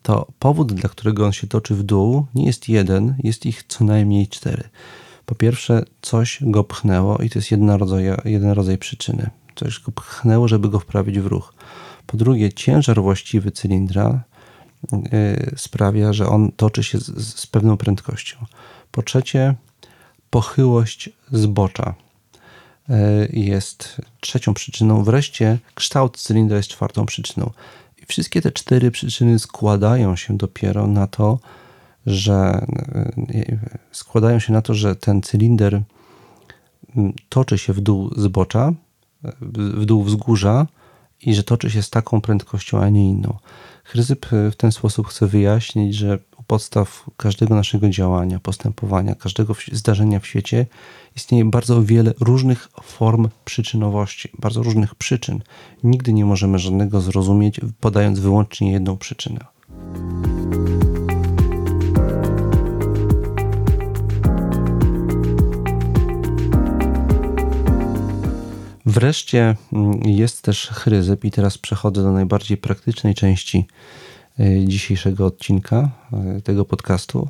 to 0.02 0.28
powód, 0.40 0.74
dla 0.74 0.90
którego 0.90 1.26
on 1.26 1.32
się 1.32 1.48
toczy 1.48 1.76
w 1.76 1.84
dół, 1.84 2.26
nie 2.36 2.46
jest 2.46 2.70
jeden, 2.70 3.16
jest 3.24 3.46
ich 3.46 3.64
co 3.68 3.86
najmniej 3.86 4.28
cztery. 4.28 4.64
Po 5.26 5.36
pierwsze, 5.36 5.84
coś 6.02 6.40
go 6.42 6.64
pchnęło 6.64 7.18
i 7.18 7.30
to 7.30 7.40
jest 7.40 7.52
rodzaj, 7.68 8.06
jeden 8.26 8.52
rodzaj 8.52 8.78
przyczyny. 8.78 9.30
Coś 9.56 9.80
go 9.80 9.92
pchnęło, 9.92 10.48
żeby 10.48 10.70
go 10.70 10.80
wprawić 10.80 11.20
w 11.20 11.26
ruch. 11.26 11.54
Po 12.08 12.18
drugie, 12.18 12.54
ciężar 12.54 13.02
właściwy 13.02 13.52
cylindra 13.52 14.24
y, 14.94 15.54
sprawia, 15.58 16.14
że 16.14 16.28
on 16.28 16.52
toczy 16.52 16.84
się 16.84 16.98
z, 16.98 17.28
z 17.28 17.48
pewną 17.48 17.78
prędkością. 17.78 18.38
Po 18.92 19.02
trzecie, 19.02 19.56
pochyłość 20.30 21.10
zbocza 21.32 21.96
y, 22.90 22.94
jest 23.34 24.02
trzecią 24.20 24.54
przyczyną. 24.54 25.04
Wreszcie, 25.04 25.58
kształt 25.76 26.18
cylindra 26.18 26.58
jest 26.58 26.70
czwartą 26.70 27.06
przyczyną. 27.06 27.52
I 28.04 28.06
wszystkie 28.06 28.42
te 28.42 28.52
cztery 28.52 28.92
przyczyny 28.92 29.40
składają 29.40 30.16
się 30.16 30.38
dopiero 30.38 30.88
na 30.88 31.08
to, 31.08 31.40
że 32.06 32.66
y, 33.30 33.60
składają 33.92 34.40
się 34.40 34.54
na 34.54 34.62
to, 34.62 34.74
że 34.74 34.96
ten 34.96 35.22
cylinder 35.22 35.82
toczy 37.30 37.58
się 37.58 37.74
w 37.74 37.82
dół 37.82 38.14
zbocza, 38.18 38.74
w 39.42 39.86
dół 39.86 40.04
wzgórza, 40.04 40.68
i 41.26 41.34
że 41.34 41.44
toczy 41.44 41.72
się 41.72 41.82
z 41.82 41.90
taką 41.90 42.22
prędkością, 42.22 42.80
a 42.80 42.90
nie 42.90 43.10
inną. 43.10 43.38
Chryzyp 43.84 44.34
e, 44.34 44.52
w 44.52 44.56
ten 44.56 44.72
sposób 44.72 45.08
chce 45.08 45.28
wyjaśnić, 45.28 45.96
że 45.96 46.20
u 46.38 46.44
podstaw 46.44 47.06
każdego 47.18 47.56
naszego 47.56 47.90
działania, 47.90 48.40
postępowania, 48.40 49.16
każdego 49.16 49.56
zdarzenia 49.72 50.20
w 50.20 50.28
świecie 50.28 50.66
istnieje 51.16 51.46
bardzo 51.46 51.84
wiele 51.84 52.14
różnych 52.20 52.70
form 52.84 53.30
przyczynowości, 53.46 54.30
bardzo 54.40 54.64
różnych 54.64 54.96
przyczyn. 54.96 55.42
Nigdy 55.84 56.14
nie 56.14 56.26
możemy 56.26 56.60
żadnego 56.60 57.02
zrozumieć, 57.02 57.62
podając 57.80 58.20
wyłącznie 58.20 58.72
jedną 58.72 58.98
przyczynę. 58.98 59.46
Wreszcie 68.94 69.56
mm, 69.74 70.02
jest 70.06 70.42
też 70.42 70.68
chryzyp, 70.68 71.26
i 71.26 71.32
teraz 71.32 71.58
przechodzę 71.58 72.04
do 72.04 72.12
najbardziej 72.12 72.58
praktycznej 72.58 73.14
części 73.14 73.68
y, 74.40 74.66
dzisiejszego 74.68 75.26
odcinka 75.26 75.90
y, 76.38 76.42
tego 76.42 76.66
podcastu. 76.66 77.30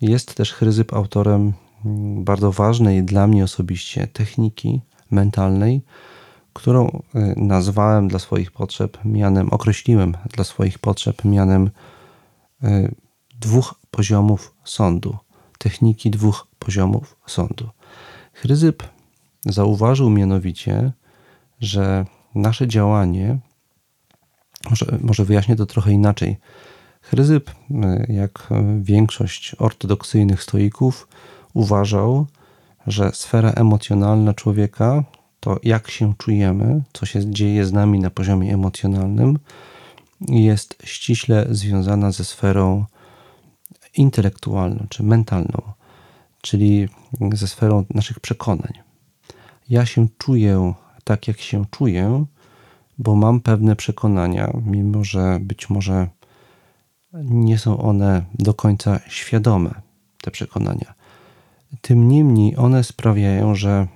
Jest 0.00 0.34
też 0.34 0.52
chryzyp 0.52 0.92
autorem 0.92 1.52
mm, 1.84 2.24
bardzo 2.24 2.52
ważnej 2.52 3.02
dla 3.02 3.26
mnie 3.26 3.44
osobiście 3.44 4.06
techniki 4.06 4.80
mentalnej, 5.10 5.82
którą 6.52 6.88
y, 6.88 7.34
nazwałem 7.36 8.08
dla 8.08 8.18
swoich 8.18 8.52
potrzeb 8.52 8.98
mianem, 9.04 9.48
określiłem 9.50 10.16
dla 10.32 10.44
swoich 10.44 10.78
potrzeb 10.78 11.24
mianem 11.24 11.70
dwóch 13.40 13.74
poziomów 13.90 14.54
sądu. 14.64 15.16
Techniki 15.58 16.10
dwóch 16.10 16.46
poziomów 16.58 17.16
sądu. 17.26 17.68
Chryzyp 18.32 18.82
Zauważył 19.46 20.10
mianowicie, 20.10 20.92
że 21.60 22.04
nasze 22.34 22.68
działanie, 22.68 23.38
może, 24.70 24.98
może 25.00 25.24
wyjaśnię 25.24 25.56
to 25.56 25.66
trochę 25.66 25.92
inaczej. 25.92 26.36
Chryzyp, 27.02 27.50
jak 28.08 28.48
większość 28.80 29.54
ortodoksyjnych 29.58 30.42
stoików, 30.42 31.08
uważał, 31.54 32.26
że 32.86 33.12
sfera 33.12 33.50
emocjonalna 33.50 34.34
człowieka, 34.34 35.04
to 35.40 35.60
jak 35.62 35.90
się 35.90 36.14
czujemy, 36.18 36.82
co 36.92 37.06
się 37.06 37.30
dzieje 37.32 37.66
z 37.66 37.72
nami 37.72 38.00
na 38.00 38.10
poziomie 38.10 38.54
emocjonalnym, 38.54 39.38
jest 40.28 40.78
ściśle 40.84 41.46
związana 41.50 42.12
ze 42.12 42.24
sferą 42.24 42.84
intelektualną 43.94 44.86
czy 44.88 45.02
mentalną, 45.02 45.62
czyli 46.40 46.88
ze 47.32 47.48
sferą 47.48 47.84
naszych 47.94 48.20
przekonań 48.20 48.89
ja 49.70 49.86
się 49.86 50.08
czuję 50.18 50.74
tak, 51.04 51.28
jak 51.28 51.40
się 51.40 51.64
czuję, 51.70 52.24
bo 52.98 53.14
mam 53.14 53.40
pewne 53.40 53.76
przekonania, 53.76 54.52
mimo 54.64 55.04
że 55.04 55.38
być 55.40 55.70
może 55.70 56.08
nie 57.24 57.58
są 57.58 57.78
one 57.78 58.24
do 58.34 58.54
końca 58.54 59.00
świadome, 59.08 59.70
te 60.22 60.30
przekonania. 60.30 60.94
Tym 61.80 62.08
niemniej 62.08 62.56
one 62.56 62.84
sprawiają, 62.84 63.54
że 63.54 63.86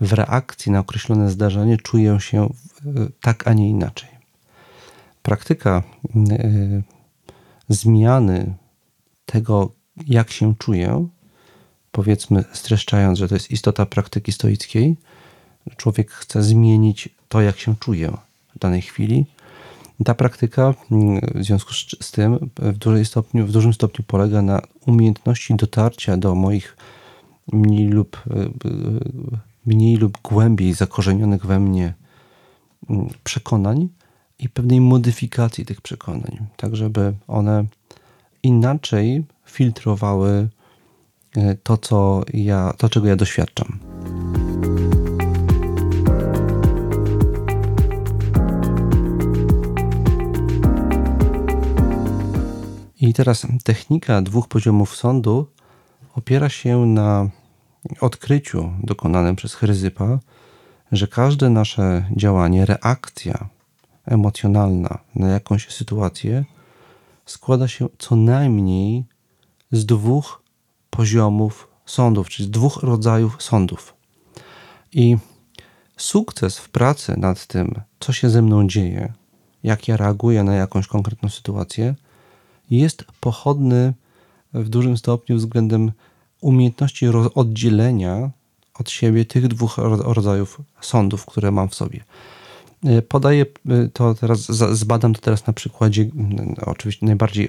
w 0.00 0.12
reakcji 0.12 0.72
na 0.72 0.78
określone 0.78 1.30
zdarzenie 1.30 1.76
czuję 1.76 2.20
się 2.20 2.48
tak, 3.20 3.48
a 3.48 3.52
nie 3.52 3.70
inaczej. 3.70 4.08
Praktyka 5.22 5.82
y, 6.16 6.82
zmiany 7.68 8.54
tego, 9.26 9.72
jak 10.06 10.30
się 10.30 10.54
czuję, 10.54 11.08
powiedzmy 11.96 12.44
streszczając, 12.52 13.18
że 13.18 13.28
to 13.28 13.34
jest 13.34 13.50
istota 13.50 13.86
praktyki 13.86 14.32
stoickiej, 14.32 14.96
człowiek 15.76 16.10
chce 16.10 16.42
zmienić 16.42 17.08
to, 17.28 17.40
jak 17.40 17.58
się 17.58 17.76
czuje 17.76 18.12
w 18.56 18.58
danej 18.58 18.82
chwili. 18.82 19.26
Ta 20.04 20.14
praktyka 20.14 20.74
mm, 20.90 21.20
w 21.34 21.44
związku 21.44 21.74
z 22.02 22.10
tym 22.12 22.50
w, 22.56 22.78
dużym 22.78 23.04
stopniu, 23.04 23.46
w 23.46 23.52
dużym 23.52 23.72
stopniu 23.72 24.04
polega 24.08 24.42
na 24.42 24.60
umiejętności 24.86 25.54
dotarcia 25.54 26.16
do 26.16 26.34
moich 26.34 26.76
mniej 27.52 27.88
lub, 27.88 28.22
y, 28.26 28.38
y, 28.40 28.50
mniej 29.66 29.96
lub 29.96 30.18
głębiej 30.22 30.74
zakorzenionych 30.74 31.46
we 31.46 31.60
mnie 31.60 31.94
mm, 32.90 33.08
przekonań 33.24 33.88
i 34.38 34.48
pewnej 34.48 34.80
modyfikacji 34.80 35.66
tych 35.66 35.80
przekonań, 35.80 36.46
tak 36.56 36.76
żeby 36.76 37.14
one 37.28 37.64
inaczej 38.42 39.24
filtrowały 39.46 40.48
to, 41.62 41.76
co 41.76 42.22
ja, 42.34 42.72
to 42.78 42.88
czego 42.88 43.06
ja 43.06 43.16
doświadczam. 43.16 43.78
I 53.00 53.14
teraz 53.14 53.46
technika 53.64 54.22
dwóch 54.22 54.48
poziomów 54.48 54.96
sądu 54.96 55.46
opiera 56.14 56.48
się 56.48 56.86
na 56.86 57.28
odkryciu 58.00 58.72
dokonanym 58.82 59.36
przez 59.36 59.54
Chryzypa, 59.54 60.18
że 60.92 61.06
każde 61.06 61.50
nasze 61.50 62.08
działanie, 62.16 62.66
reakcja 62.66 63.48
emocjonalna 64.04 64.98
na 65.14 65.28
jakąś 65.28 65.68
sytuację 65.68 66.44
składa 67.26 67.68
się 67.68 67.88
co 67.98 68.16
najmniej 68.16 69.04
z 69.72 69.86
dwóch 69.86 70.42
poziomów 70.96 71.68
sądów, 71.86 72.28
czyli 72.28 72.48
dwóch 72.48 72.82
rodzajów 72.82 73.42
sądów. 73.42 73.94
I 74.92 75.16
sukces 75.96 76.58
w 76.58 76.68
pracy 76.68 77.14
nad 77.16 77.46
tym, 77.46 77.80
co 78.00 78.12
się 78.12 78.30
ze 78.30 78.42
mną 78.42 78.68
dzieje, 78.68 79.12
jak 79.62 79.88
ja 79.88 79.96
reaguję 79.96 80.44
na 80.44 80.54
jakąś 80.54 80.86
konkretną 80.86 81.28
sytuację, 81.28 81.94
jest 82.70 83.04
pochodny 83.20 83.94
w 84.54 84.68
dużym 84.68 84.96
stopniu 84.96 85.36
względem 85.36 85.92
umiejętności 86.40 87.06
oddzielenia 87.34 88.30
od 88.74 88.90
siebie 88.90 89.24
tych 89.24 89.48
dwóch 89.48 89.78
rodzajów 89.78 90.60
sądów, 90.80 91.26
które 91.26 91.50
mam 91.50 91.68
w 91.68 91.74
sobie. 91.74 92.04
E, 92.84 93.02
podaję 93.02 93.46
e, 93.68 93.88
to 93.92 94.14
teraz, 94.14 94.40
zbadam 94.72 95.14
to 95.14 95.20
teraz 95.20 95.46
na 95.46 95.52
przykładzie, 95.52 96.10
oczywiście 96.66 97.06
najbardziej 97.06 97.48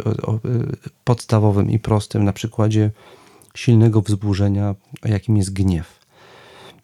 podstawowym 1.03 1.71
i 1.71 1.79
prostym, 1.79 2.23
na 2.23 2.33
przykładzie 2.33 2.91
silnego 3.57 4.01
wzburzenia, 4.01 4.75
jakim 5.05 5.37
jest 5.37 5.53
gniew. 5.53 5.99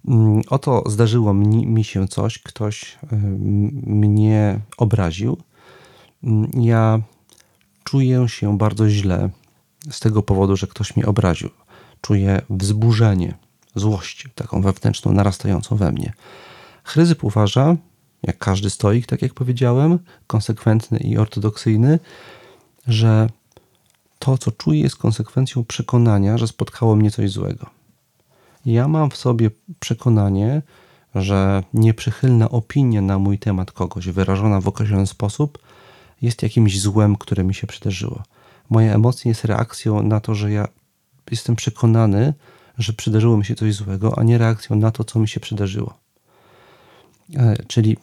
Mm, 0.07 0.41
oto 0.49 0.83
zdarzyło 0.85 1.33
mi 1.33 1.83
się 1.83 2.07
coś, 2.07 2.39
ktoś 2.39 2.99
mnie 3.85 4.59
obraził. 4.77 5.37
Mm, 6.23 6.51
ja 6.53 7.01
czuję 7.83 8.29
się 8.29 8.57
bardzo 8.57 8.89
źle 8.89 9.29
z 9.91 9.99
tego 9.99 10.23
powodu, 10.23 10.57
że 10.57 10.67
ktoś 10.67 10.95
mnie 10.95 11.05
obraził. 11.05 11.49
Czuję 12.01 12.41
wzburzenie, 12.49 13.33
złość, 13.75 14.27
taką 14.35 14.61
wewnętrzną, 14.61 15.11
narastającą 15.11 15.75
we 15.75 15.91
mnie. 15.91 16.13
Chryzyp 16.83 17.23
uważa, 17.23 17.75
jak 18.23 18.37
każdy 18.37 18.69
stoik, 18.69 19.05
tak 19.05 19.21
jak 19.21 19.33
powiedziałem, 19.33 19.99
konsekwentny 20.27 20.97
i 20.97 21.17
ortodoksyjny, 21.17 21.99
że 22.87 23.29
to, 24.23 24.37
co 24.37 24.51
czuję, 24.51 24.81
jest 24.81 24.95
konsekwencją 24.95 25.65
przekonania, 25.65 26.37
że 26.37 26.47
spotkało 26.47 26.95
mnie 26.95 27.11
coś 27.11 27.31
złego. 27.31 27.69
Ja 28.65 28.87
mam 28.87 29.09
w 29.09 29.17
sobie 29.17 29.49
przekonanie, 29.79 30.61
że 31.15 31.63
nieprzychylna 31.73 32.49
opinia 32.49 33.01
na 33.01 33.19
mój 33.19 33.39
temat 33.39 33.71
kogoś, 33.71 34.07
wyrażona 34.07 34.61
w 34.61 34.67
określony 34.67 35.07
sposób, 35.07 35.59
jest 36.21 36.43
jakimś 36.43 36.81
złem, 36.81 37.15
które 37.15 37.43
mi 37.43 37.53
się 37.53 37.67
przydarzyło. 37.67 38.23
Moja 38.69 38.93
emocja 38.93 39.29
jest 39.29 39.45
reakcją 39.45 40.03
na 40.03 40.19
to, 40.19 40.35
że 40.35 40.51
ja 40.51 40.67
jestem 41.31 41.55
przekonany, 41.55 42.33
że 42.77 42.93
przydarzyło 42.93 43.37
mi 43.37 43.45
się 43.45 43.55
coś 43.55 43.73
złego, 43.73 44.19
a 44.19 44.23
nie 44.23 44.37
reakcją 44.37 44.75
na 44.75 44.91
to, 44.91 45.03
co 45.03 45.19
mi 45.19 45.27
się 45.27 45.39
przydarzyło. 45.39 45.93
E, 47.35 47.55
czyli 47.67 47.97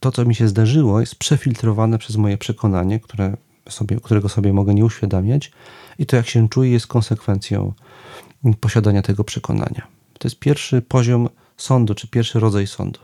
to, 0.00 0.12
co 0.12 0.24
mi 0.24 0.34
się 0.34 0.48
zdarzyło, 0.48 1.00
jest 1.00 1.14
przefiltrowane 1.14 1.98
przez 1.98 2.16
moje 2.16 2.38
przekonanie, 2.38 3.00
które 3.00 3.36
sobie, 3.68 4.00
którego 4.00 4.28
sobie 4.28 4.52
mogę 4.52 4.74
nie 4.74 4.84
uświadamiać, 4.84 5.52
i 5.98 6.06
to, 6.06 6.16
jak 6.16 6.28
się 6.28 6.48
czuję, 6.48 6.70
jest 6.70 6.86
konsekwencją 6.86 7.72
posiadania 8.60 9.02
tego 9.02 9.24
przekonania. 9.24 9.86
To 10.18 10.28
jest 10.28 10.38
pierwszy 10.38 10.82
poziom 10.82 11.28
sądu, 11.56 11.94
czy 11.94 12.08
pierwszy 12.08 12.40
rodzaj 12.40 12.66
sądu. 12.66 13.00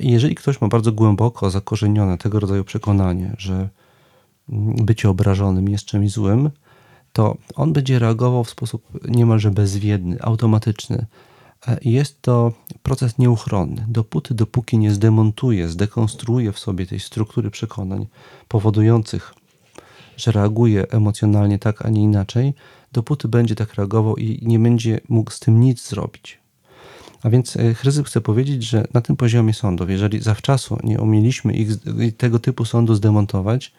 I 0.00 0.10
jeżeli 0.10 0.34
ktoś 0.34 0.60
ma 0.60 0.68
bardzo 0.68 0.92
głęboko 0.92 1.50
zakorzenione 1.50 2.18
tego 2.18 2.40
rodzaju 2.40 2.64
przekonanie, 2.64 3.34
że 3.38 3.68
bycie 4.84 5.10
obrażonym 5.10 5.68
jest 5.68 5.84
czymś 5.84 6.10
złym, 6.10 6.50
to 7.12 7.36
on 7.54 7.72
będzie 7.72 7.98
reagował 7.98 8.44
w 8.44 8.50
sposób 8.50 9.08
niemalże 9.08 9.50
bezwiedny, 9.50 10.22
automatyczny 10.22 11.06
jest 11.82 12.22
to 12.22 12.52
proces 12.82 13.18
nieuchronny. 13.18 13.86
Dopóty, 13.88 14.34
dopóki 14.34 14.78
nie 14.78 14.90
zdemontuje, 14.90 15.68
zdekonstruuje 15.68 16.52
w 16.52 16.58
sobie 16.58 16.86
tej 16.86 17.00
struktury 17.00 17.50
przekonań 17.50 18.06
powodujących, 18.48 19.34
że 20.16 20.32
reaguje 20.32 20.90
emocjonalnie 20.90 21.58
tak, 21.58 21.86
a 21.86 21.88
nie 21.88 22.02
inaczej, 22.02 22.54
dopóty 22.92 23.28
będzie 23.28 23.54
tak 23.54 23.74
reagował 23.74 24.16
i 24.16 24.40
nie 24.42 24.58
będzie 24.58 25.00
mógł 25.08 25.30
z 25.30 25.40
tym 25.40 25.60
nic 25.60 25.88
zrobić. 25.88 26.38
A 27.22 27.30
więc 27.30 27.56
e, 27.56 27.74
Chryzyp 27.74 28.06
chce 28.06 28.20
powiedzieć, 28.20 28.62
że 28.62 28.86
na 28.94 29.00
tym 29.00 29.16
poziomie 29.16 29.54
sądów, 29.54 29.90
jeżeli 29.90 30.20
zawczasu 30.20 30.78
nie 30.84 30.98
umieliśmy 31.00 31.52
ich, 31.52 31.68
tego 32.16 32.38
typu 32.38 32.64
sądu 32.64 32.94
zdemontować, 32.94 33.72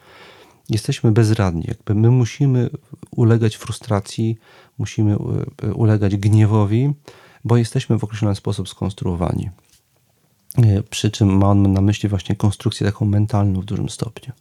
jesteśmy 0.68 1.12
bezradni. 1.12 1.64
Jakby 1.68 1.94
my 1.94 2.10
musimy 2.10 2.70
ulegać 3.10 3.56
frustracji, 3.56 4.38
musimy 4.78 5.16
e, 5.62 5.74
ulegać 5.74 6.16
gniewowi, 6.16 6.92
bo 7.44 7.56
jesteśmy 7.56 7.98
w 7.98 8.04
określony 8.04 8.34
sposób 8.34 8.68
skonstruowani. 8.68 9.50
E, 10.58 10.82
przy 10.82 11.10
czym 11.10 11.38
ma 11.38 11.46
on 11.46 11.72
na 11.72 11.80
myśli 11.80 12.08
właśnie 12.08 12.36
konstrukcję 12.36 12.86
taką 12.86 13.04
mentalną 13.04 13.60
w 13.60 13.64
dużym 13.64 13.88
stopniu. 13.88 14.32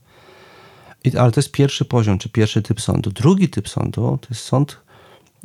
I, 1.04 1.18
ale 1.18 1.32
to 1.32 1.39
jest 1.39 1.52
pierwszy 1.52 1.86
poziom, 1.86 2.18
czy 2.18 2.30
pierwszy 2.30 2.62
typ 2.62 2.82
sądu. 2.82 3.12
Drugi 3.12 3.50
typ 3.50 3.70
sądu 3.70 4.18
to 4.22 4.28
jest 4.30 4.41
sąd 4.41 4.78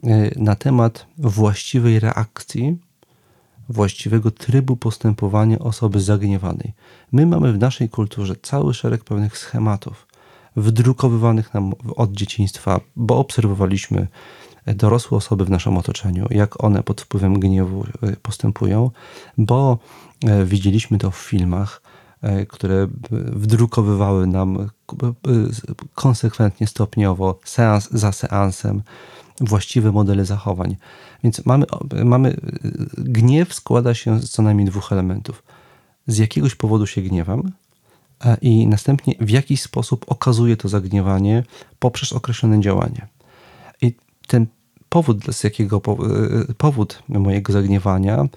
e, 0.02 0.30
na 0.36 0.57
temat 0.57 1.07
właściwej 1.18 2.00
reakcji 2.00 2.78
właściwego 3.68 4.30
trybu 4.30 4.76
postępowania 4.76 5.59
osoby 5.59 6.00
zagniewanej. 6.00 6.72
My 7.12 7.26
mamy 7.26 7.52
w 7.52 7.59
naszej 7.59 7.88
kulturze 7.88 8.34
cały 8.42 8.74
szereg 8.74 9.05
pewnych 9.05 9.38
schematów 9.38 10.07
wdrukowywanych 10.57 11.55
nam 11.55 11.72
od 11.96 12.12
dzieciństwa, 12.12 12.80
bo 12.96 13.18
obserwowaliśmy 13.18 14.09
dorosłe 14.66 15.18
osoby 15.18 15.44
w 15.44 15.50
naszym 15.50 15.76
otoczeniu, 15.76 16.26
jak 16.30 16.64
one 16.64 16.82
pod 16.82 17.00
wpływem 17.00 17.40
gniewu 17.40 17.84
e, 18.02 18.16
postępują, 18.16 18.90
bo 19.38 19.78
e, 20.24 20.44
widzieliśmy 20.44 20.98
to 20.98 21.10
w 21.10 21.16
filmach, 21.16 21.82
e, 22.22 22.46
które 22.46 22.88
wdrukowywały 23.10 24.26
nam 24.26 24.70
konsekwentnie, 25.94 26.66
stopniowo, 26.66 27.38
seans 27.44 27.90
za 27.90 28.12
seansem, 28.12 28.82
właściwe 29.40 29.92
modele 29.92 30.24
zachowań. 30.24 30.76
Więc 31.24 31.46
mamy, 31.46 31.66
mamy 32.04 32.36
gniew 32.98 33.54
składa 33.54 33.94
się 33.94 34.20
z 34.20 34.30
co 34.30 34.42
najmniej 34.42 34.66
dwóch 34.66 34.92
elementów. 34.92 35.42
Z 36.06 36.18
jakiegoś 36.18 36.54
powodu 36.54 36.86
się 36.86 37.02
gniewam, 37.02 37.52
i 38.42 38.66
następnie 38.66 39.14
w 39.20 39.30
jakiś 39.30 39.62
sposób 39.62 40.04
okazuje 40.08 40.56
to 40.56 40.68
zagniewanie 40.68 41.42
poprzez 41.78 42.12
określone 42.12 42.60
działanie. 42.60 43.06
Ten 44.26 44.46
powód, 44.88 45.24
z 45.30 45.44
jakiego 45.44 45.76
e, 45.76 46.54
powód 46.54 47.02
mojego 47.08 47.52
zagniewania 47.52 48.28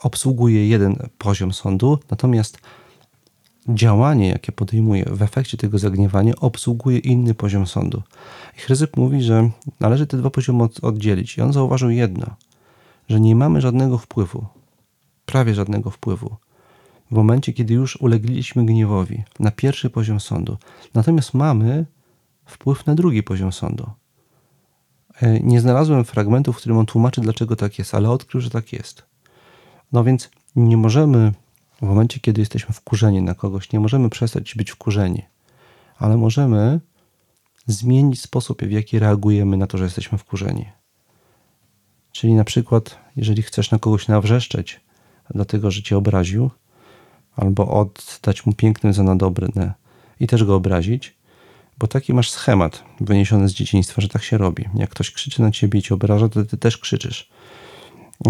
obsługuje 0.00 0.68
jeden 0.68 0.96
poziom 1.18 1.52
sądu, 1.52 1.98
natomiast 2.10 2.58
działanie, 3.68 4.28
jakie 4.28 4.52
podejmuję 4.52 5.04
w 5.10 5.22
efekcie 5.22 5.56
tego 5.56 5.78
zagniewania, 5.78 6.32
obsługuje 6.36 6.98
inny 6.98 7.34
poziom 7.34 7.66
sądu. 7.66 8.02
I 8.56 8.60
Chryzyp 8.60 8.96
mówi, 8.96 9.22
że 9.22 9.50
należy 9.80 10.06
te 10.06 10.16
dwa 10.16 10.30
poziomy 10.30 10.68
oddzielić. 10.82 11.38
I 11.38 11.40
on 11.40 11.52
zauważył 11.52 11.90
jedno, 11.90 12.26
że 13.08 13.20
nie 13.20 13.36
mamy 13.36 13.60
żadnego 13.60 13.98
wpływu, 13.98 14.46
prawie 15.26 15.54
żadnego 15.54 15.90
wpływu, 15.90 16.36
w 17.10 17.14
momencie, 17.14 17.52
kiedy 17.52 17.74
już 17.74 17.96
ulegliśmy 17.96 18.66
gniewowi 18.66 19.22
na 19.40 19.50
pierwszy 19.50 19.90
poziom 19.90 20.20
sądu. 20.20 20.56
Natomiast 20.94 21.34
mamy 21.34 21.86
wpływ 22.46 22.86
na 22.86 22.94
drugi 22.94 23.22
poziom 23.22 23.52
sądu. 23.52 23.90
E, 25.22 25.40
nie 25.40 25.60
znalazłem 25.60 26.04
fragmentu, 26.04 26.52
w 26.52 26.56
którym 26.56 26.78
on 26.78 26.86
tłumaczy, 26.86 27.20
dlaczego 27.20 27.56
tak 27.56 27.78
jest, 27.78 27.94
ale 27.94 28.10
odkrył, 28.10 28.40
że 28.40 28.50
tak 28.50 28.72
jest. 28.72 29.02
No 29.92 30.04
więc 30.04 30.30
nie 30.56 30.76
możemy, 30.76 31.32
w 31.82 31.86
momencie, 31.86 32.20
kiedy 32.20 32.40
jesteśmy 32.40 32.74
wkurzeni 32.74 33.22
na 33.22 33.34
kogoś, 33.34 33.72
nie 33.72 33.80
możemy 33.80 34.10
przestać 34.10 34.54
być 34.54 34.70
wkurzeni, 34.70 35.22
ale 35.98 36.16
możemy 36.16 36.80
zmienić 37.66 38.20
sposób, 38.20 38.62
w 38.62 38.70
jaki 38.70 38.98
reagujemy 38.98 39.56
na 39.56 39.66
to, 39.66 39.78
że 39.78 39.84
jesteśmy 39.84 40.18
wkurzeni. 40.18 40.68
Czyli 42.12 42.34
na 42.34 42.44
przykład, 42.44 42.98
jeżeli 43.16 43.42
chcesz 43.42 43.70
na 43.70 43.78
kogoś 43.78 44.08
nawrzeszczeć, 44.08 44.80
dlatego 45.30 45.70
że 45.70 45.82
cię 45.82 45.96
obraził, 45.96 46.50
albo 47.36 47.68
oddać 47.68 48.46
mu 48.46 48.52
piękne 48.52 48.92
za 48.92 49.02
nadobre 49.02 49.48
i 50.20 50.26
też 50.26 50.44
go 50.44 50.54
obrazić, 50.56 51.17
bo 51.78 51.86
taki 51.86 52.14
masz 52.14 52.30
schemat 52.30 52.84
wyniesiony 53.00 53.48
z 53.48 53.52
dzieciństwa, 53.52 54.02
że 54.02 54.08
tak 54.08 54.22
się 54.22 54.38
robi. 54.38 54.64
Jak 54.74 54.90
ktoś 54.90 55.10
krzyczy 55.10 55.42
na 55.42 55.50
ciebie 55.50 55.78
i 55.78 55.82
cię 55.82 55.94
obraża, 55.94 56.28
to 56.28 56.44
ty 56.44 56.56
też 56.56 56.78
krzyczysz. 56.78 57.28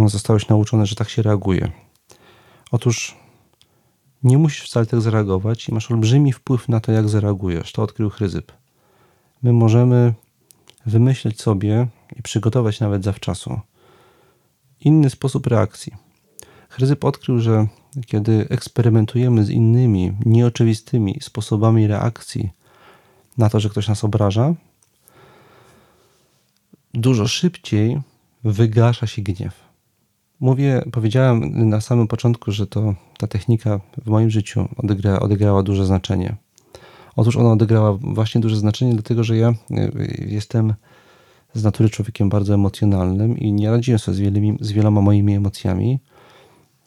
Zostałeś 0.07 0.49
nauczony, 0.49 0.87
że 0.87 0.97
tak 0.97 1.09
się 1.09 1.23
reaguje. 1.23 1.71
Otóż 2.71 3.17
nie 4.23 4.39
musisz 4.39 4.65
wcale 4.65 4.87
tak 4.87 5.01
zareagować 5.01 5.69
i 5.69 5.75
masz 5.75 5.91
olbrzymi 5.91 6.33
wpływ 6.33 6.69
na 6.69 6.81
to, 6.81 6.93
jak 6.93 7.09
zareagujesz. 7.09 7.73
To 7.73 7.83
odkrył 7.83 8.11
Chryzyp. 8.11 8.53
My 9.43 9.53
możemy 9.53 10.15
wymyśleć 10.87 11.41
sobie 11.41 11.87
i 12.17 12.23
przygotować 12.23 12.81
nawet 12.81 13.05
zawczasu 13.05 13.61
inny 14.81 15.11
sposób 15.11 15.47
reakcji. 15.47 15.93
Chryzyp 16.69 17.05
odkrył, 17.05 17.41
że 17.41 17.67
kiedy 18.07 18.47
eksperymentujemy 18.51 19.45
z 19.45 19.51
innymi, 19.51 20.13
nieoczywistymi 20.27 21.19
sposobami 21.21 21.87
reakcji 21.87 22.51
na 23.39 23.51
to, 23.51 23.61
że 23.61 23.69
ktoś 23.69 23.89
nas 23.89 24.05
obraża, 24.05 24.55
dużo 26.95 27.29
szybciej 27.29 28.01
wygasza 28.45 29.07
się 29.07 29.23
gniew. 29.23 29.69
Mówię, 30.41 30.83
powiedziałem 30.93 31.69
na 31.69 31.81
samym 31.81 32.09
początku, 32.09 32.53
że 32.53 32.67
to 32.67 32.95
ta 33.19 33.27
technika 33.27 33.81
w 34.05 34.11
moim 34.11 34.31
życiu 34.31 34.69
odegra, 34.77 35.21
odegrała 35.21 35.63
duże 35.63 35.87
znaczenie. 35.87 36.37
Otóż 37.17 37.37
ona 37.37 37.53
odegrała 37.53 37.93
właśnie 37.93 38.41
duże 38.41 38.57
znaczenie, 38.57 38.93
dlatego 38.93 39.25
że 39.25 39.37
ja 39.37 39.51
y, 39.71 40.27
jestem 40.29 40.75
z 41.55 41.65
natury 41.65 41.91
człowiekiem 41.91 42.29
bardzo 42.29 42.55
emocjonalnym 42.55 43.39
i 43.39 43.53
nie 43.53 43.71
radziłem 43.71 43.99
sobie 43.99 44.17
z, 44.17 44.33
z 44.61 44.73
wieloma 44.73 45.01
moimi 45.01 45.35
emocjami. 45.35 45.99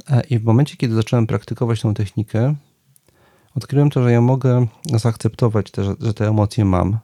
E, 0.10 0.22
I 0.30 0.40
w 0.40 0.44
momencie, 0.44 0.78
kiedy 0.78 0.96
zacząłem 0.96 1.28
praktykować 1.28 1.82
tą 1.82 1.94
technikę, 1.94 2.56
odkryłem 3.56 3.90
to, 3.90 4.04
że 4.04 4.12
ja 4.12 4.22
mogę 4.22 4.68
zaakceptować, 4.86 5.72
te, 5.72 5.84
że 6.00 6.14
te 6.14 6.28
emocje 6.28 6.66
mam, 6.66 6.98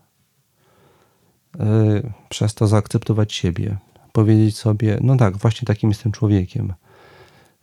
e, 1.60 2.14
przez 2.30 2.54
to 2.54 2.68
zaakceptować 2.68 3.34
siebie, 3.34 3.78
powiedzieć 4.12 4.58
sobie, 4.58 4.98
no 5.02 5.18
tak, 5.18 5.38
właśnie 5.38 5.66
takim 5.66 5.90
jestem 5.90 6.12
człowiekiem, 6.12 6.74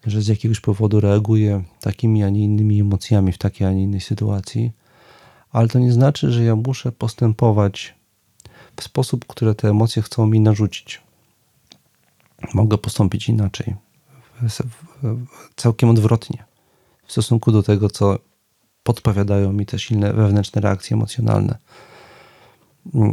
że 0.06 0.22
z 0.22 0.28
jakiegoś 0.28 0.60
powodu 0.60 1.00
reaguję 1.00 1.62
takimi, 1.80 2.22
a 2.22 2.30
nie 2.30 2.44
innymi 2.44 2.80
emocjami 2.80 3.32
w 3.32 3.38
takiej, 3.38 3.66
a 3.66 3.72
nie 3.72 3.82
innej 3.82 4.00
sytuacji, 4.00 4.72
ale 5.52 5.68
to 5.68 5.78
nie 5.78 5.92
znaczy, 5.92 6.32
że 6.32 6.44
ja 6.44 6.56
muszę 6.56 6.92
postępować 6.92 7.94
w 8.76 8.84
sposób, 8.84 9.24
który 9.26 9.54
te 9.54 9.68
emocje 9.68 10.02
chcą 10.02 10.26
mi 10.26 10.40
narzucić. 10.40 11.00
Mogę 12.54 12.78
postąpić 12.78 13.28
inaczej. 13.28 13.74
Całkiem 15.56 15.88
odwrotnie. 15.88 16.44
W 17.06 17.12
stosunku 17.12 17.52
do 17.52 17.62
tego, 17.62 17.90
co 17.90 18.18
podpowiadają 18.84 19.52
mi 19.52 19.66
te 19.66 19.78
silne 19.78 20.12
wewnętrzne 20.12 20.60
reakcje 20.60 20.94
emocjonalne. 20.94 21.58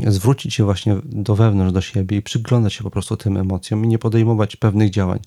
Zwrócić 0.08 0.54
się 0.54 0.64
właśnie 0.64 0.98
do 1.04 1.36
wewnątrz, 1.36 1.74
do 1.74 1.82
siebie 1.82 2.18
i 2.18 2.22
przyglądać 2.22 2.74
się 2.74 2.84
po 2.84 2.92
prostu 2.92 3.18
tym 3.18 3.38
emocjom 3.38 3.86
i 3.86 3.88
nie 3.88 4.00
podejmować 4.00 4.56
pewnych 4.56 4.90
działań. 4.90 5.20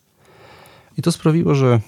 I 0.99 1.03
to 1.03 1.13
sprawiło, 1.13 1.55
że 1.55 1.81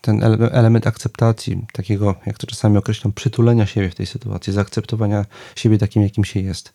ten 0.00 0.22
element 0.52 0.86
akceptacji, 0.86 1.66
takiego, 1.72 2.14
jak 2.26 2.38
to 2.38 2.46
czasami 2.46 2.78
określam, 2.78 3.12
przytulenia 3.12 3.66
siebie 3.66 3.90
w 3.90 3.94
tej 3.94 4.06
sytuacji, 4.06 4.52
zaakceptowania 4.52 5.24
siebie 5.56 5.78
takim, 5.78 6.02
jakim 6.02 6.24
się 6.24 6.40
jest, 6.40 6.74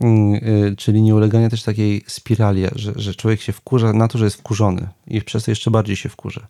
Mm, 0.00 0.34
y, 0.34 0.76
czyli 0.76 1.02
nie 1.02 1.14
ulegania 1.14 1.50
też 1.50 1.62
takiej 1.62 2.04
spirali, 2.06 2.62
że, 2.74 2.92
że 2.96 3.14
człowiek 3.14 3.40
się 3.40 3.52
wkurza 3.52 3.92
na 3.92 4.08
to, 4.08 4.18
że 4.18 4.24
jest 4.24 4.36
wkurzony 4.36 4.88
i 5.06 5.22
przez 5.22 5.44
to 5.44 5.50
jeszcze 5.50 5.70
bardziej 5.70 5.96
się 5.96 6.08
wkurza. 6.08 6.46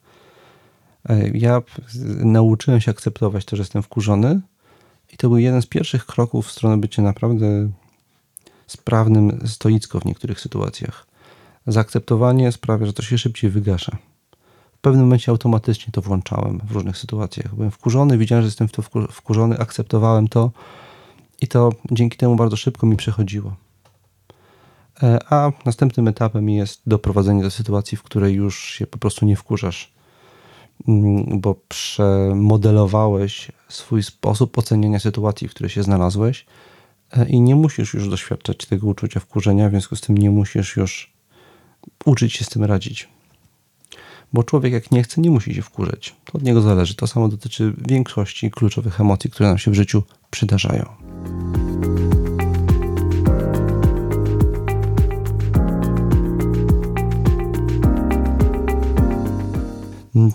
E, 1.09 1.28
ja 1.28 1.62
nauczyłem 2.24 2.80
się 2.80 2.90
akceptować 2.90 3.44
to, 3.44 3.57
że 3.57 3.61
jestem 3.61 3.82
wkurzony 3.82 4.40
i 5.12 5.16
to 5.16 5.28
był 5.28 5.38
jeden 5.38 5.62
z 5.62 5.66
pierwszych 5.66 6.07
kroków 6.07 6.46
w 6.46 6.53
stronę 6.53 6.76
bycia 6.76 7.03
naprawdę 7.03 7.70
sprawnym 8.66 9.40
stoicko 9.46 10.01
w 10.01 10.05
niektórych 10.05 10.40
sytuacjach. 10.40 11.07
Zaakceptowanie 11.66 12.53
sprawia, 12.53 12.86
że 12.86 12.92
to 12.92 13.03
się 13.03 13.18
szybciej 13.18 13.51
wygasza. 13.51 13.96
W 14.76 14.80
pewnym 14.80 15.03
momencie 15.03 15.32
automatycznie 15.32 15.92
to 15.92 16.03
włączałem 16.03 16.61
w 16.64 16.72
różnych 16.72 16.96
sytuacjach. 16.96 17.55
Byłem 17.55 17.70
wkurzony, 17.70 18.18
widziałem, 18.18 18.42
że 18.42 18.46
jestem 18.46 18.68
w 18.68 18.72
to 18.72 18.82
wkurzony, 19.11 19.59
akceptowałem 19.59 20.28
to 20.28 20.51
i 21.40 21.49
to 21.49 21.72
dzięki 21.90 22.16
temu 22.16 22.36
bardzo 22.36 22.57
szybko 22.57 22.86
mi 22.86 22.96
przechodziło. 22.96 23.57
E, 25.03 25.18
a 25.32 25.53
następnym 25.64 26.09
etapem 26.09 26.49
jest 26.49 26.80
doprowadzenie 26.86 27.42
do 27.42 27.51
sytuacji, 27.51 27.99
w 27.99 28.03
której 28.03 28.34
już 28.34 28.64
się 28.64 28.86
po 28.86 28.99
prostu 28.99 29.26
nie 29.26 29.36
wkurzasz, 29.36 29.92
bo 31.26 31.55
przemodelowałeś 31.68 33.53
swój 33.68 34.03
sposób 34.03 34.59
oceniania 34.59 34.99
sytuacji, 34.99 35.49
w 35.49 35.51
której 35.51 35.70
się 35.70 35.83
znalazłeś 35.83 36.47
e, 37.12 37.29
i 37.29 37.41
nie 37.41 37.57
musisz 37.57 37.95
już 37.95 38.09
doświadczać 38.09 38.66
tego 38.66 38.87
uczucia 38.87 39.20
wkurzenia, 39.20 39.68
w 39.68 39.70
związku 39.70 39.97
z 39.97 40.01
tym 40.01 40.18
nie 40.18 40.31
musisz 40.31 40.76
już 40.76 41.12
uczyć 42.05 42.33
się 42.33 42.45
z 42.45 42.49
tym 42.49 42.64
radzić. 42.64 43.09
Bo 44.33 44.43
człowiek, 44.43 44.72
jak 44.72 44.91
nie 44.91 45.03
chce, 45.03 45.20
nie 45.20 45.31
musi 45.31 45.55
się 45.55 45.62
wkurzać. 45.62 46.14
To 46.24 46.33
od 46.33 46.43
niego 46.43 46.62
zależy. 46.62 46.95
To 46.95 47.07
samo 47.07 47.29
dotyczy 47.29 47.72
większości 47.89 48.51
kluczowych 48.51 49.01
emocji, 49.01 49.31
które 49.31 49.49
nam 49.49 49.59
się 49.59 49.70
w 49.70 49.74
życiu 49.74 50.03
przydarzają. 50.31 50.85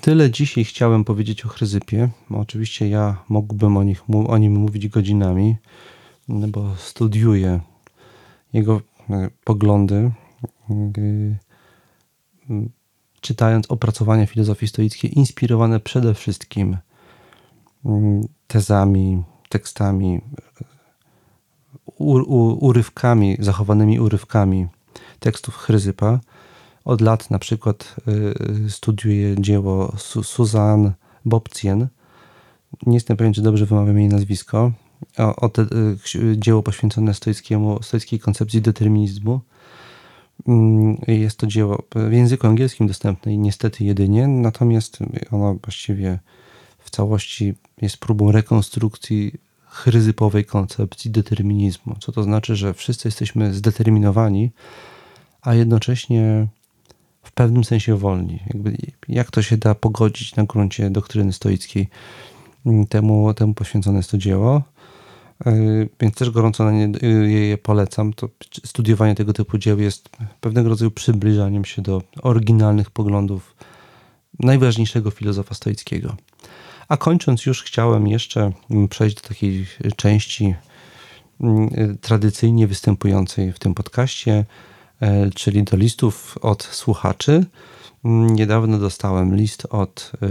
Tyle 0.02 0.32
dzisiaj 0.32 0.64
chciałem 0.64 1.04
powiedzieć 1.04 1.46
o 1.46 1.50
Chryzypie. 1.50 2.10
Oczywiście 2.30 2.90
ja 2.90 3.24
mógłbym 3.30 3.78
o, 3.78 3.84
nich, 3.84 4.04
o 4.28 4.38
nim 4.38 4.54
mówić 4.54 4.88
godzinami, 4.88 5.56
bo 6.28 6.76
studiuję 6.76 7.60
jego 8.54 8.82
e, 9.10 9.30
poglądy, 9.44 10.12
e, 10.70 10.74
czytając 13.22 13.72
opracowania 13.72 14.26
filozofii 14.26 14.68
stoickiej, 14.68 15.18
inspirowane 15.20 15.80
przede 15.80 16.14
wszystkim 16.14 16.78
tezami, 18.48 19.24
tekstami, 19.50 20.22
urywkami, 22.60 23.38
zachowanymi 23.40 24.00
urywkami 24.00 24.68
tekstów 25.20 25.58
Chryzypa, 25.58 26.20
Od 26.86 27.02
lat 27.02 27.32
na 27.32 27.40
przykład 27.40 27.96
studiuję 28.70 29.36
dzieło 29.42 29.94
Suzanne 30.24 30.94
Bobcien. 31.26 31.88
Nie 32.86 32.94
jestem 32.94 33.18
pewien, 33.18 33.34
czy 33.34 33.42
dobrze 33.42 33.66
wymawiam 33.66 34.00
jej 34.00 34.10
nazwisko. 34.10 34.72
O, 35.18 35.36
o 35.36 35.50
te, 35.50 35.66
dzieło 36.36 36.64
poświęcone 36.64 37.14
stoickiemu, 37.14 37.84
stoickiej 37.84 38.20
koncepcji 38.20 38.62
determinizmu. 38.62 39.42
Mm, 40.48 40.98
jest 41.08 41.38
to 41.38 41.48
dzieło 41.48 41.84
w 41.96 42.12
języku 42.12 42.48
angielskim 42.48 42.88
dostępne 42.88 43.34
i 43.34 43.38
niestety 43.38 43.86
jedynie, 43.86 44.28
natomiast 44.28 45.00
ono 45.32 45.54
właściwie 45.54 46.20
w 46.80 46.90
całości 46.90 47.54
jest 47.82 47.98
próbą 47.98 48.32
rekonstrukcji 48.32 49.34
chryzypowej 49.66 50.46
koncepcji 50.46 51.12
determinizmu. 51.12 51.96
Co 52.00 52.12
to 52.12 52.24
znaczy, 52.24 52.56
że 52.56 52.74
wszyscy 52.74 53.08
jesteśmy 53.08 53.54
zdeterminowani, 53.54 54.52
a 55.42 55.54
jednocześnie 55.54 56.48
w 57.24 57.32
pewnym 57.32 57.64
sensie 57.64 57.96
wolni. 57.96 58.40
Jakby 58.54 58.78
jak 59.08 59.32
to 59.32 59.42
się 59.42 59.58
da 59.58 59.76
pogodzić 59.76 60.36
na 60.36 60.44
gruncie 60.44 60.90
doktryny 60.90 61.34
stoickiej? 61.34 61.90
Temu, 62.90 63.34
temu 63.34 63.54
poświęcone 63.54 63.98
jest 63.98 64.12
to 64.12 64.18
dzieło. 64.18 64.62
Yy, 65.46 65.90
więc 66.00 66.16
też 66.16 66.30
gorąco 66.30 66.64
na 66.64 66.72
nie 66.72 66.92
yy, 67.02 67.32
je 67.32 67.58
polecam. 67.58 68.14
To 68.14 68.30
studiowanie 68.66 69.16
tego 69.16 69.34
typu 69.34 69.58
dzieł 69.58 69.80
jest 69.80 70.10
pewnego 70.42 70.70
rodzaju 70.70 70.92
przybliżaniem 70.92 71.66
się 71.66 71.82
do 71.82 72.02
oryginalnych 72.22 72.92
poglądów 72.92 73.56
najważniejszego 74.40 75.12
filozofa 75.12 75.56
stoickiego. 75.56 76.16
A 76.88 76.98
kończąc 76.98 77.46
już 77.46 77.64
chciałem 77.64 78.08
jeszcze 78.08 78.52
mm, 78.72 78.88
przejść 78.88 79.16
do 79.16 79.28
takiej 79.28 79.66
części 79.96 80.56
mm, 81.42 81.98
tradycyjnie 82.02 82.68
występującej 82.68 83.54
w 83.54 83.60
tym 83.60 83.74
podcaście, 83.74 84.32
e, 84.32 84.46
czyli 85.36 85.64
do 85.64 85.78
listów 85.78 86.38
od 86.42 86.64
słuchaczy. 86.64 87.46
Mm, 88.06 88.36
niedawno 88.36 88.80
dostałem 88.80 89.36
list 89.36 89.68
od 89.70 90.12
e, 90.22 90.26
e, 90.26 90.30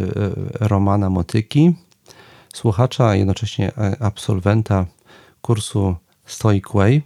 Romana 0.69 1.11
Motyki, 1.11 1.75
słuchacza, 2.55 3.15
jednocześnie 3.15 3.73
absolwenta 4.01 4.87
kursu 5.43 5.97
Stoic 6.27 6.65
Way, 6.75 7.03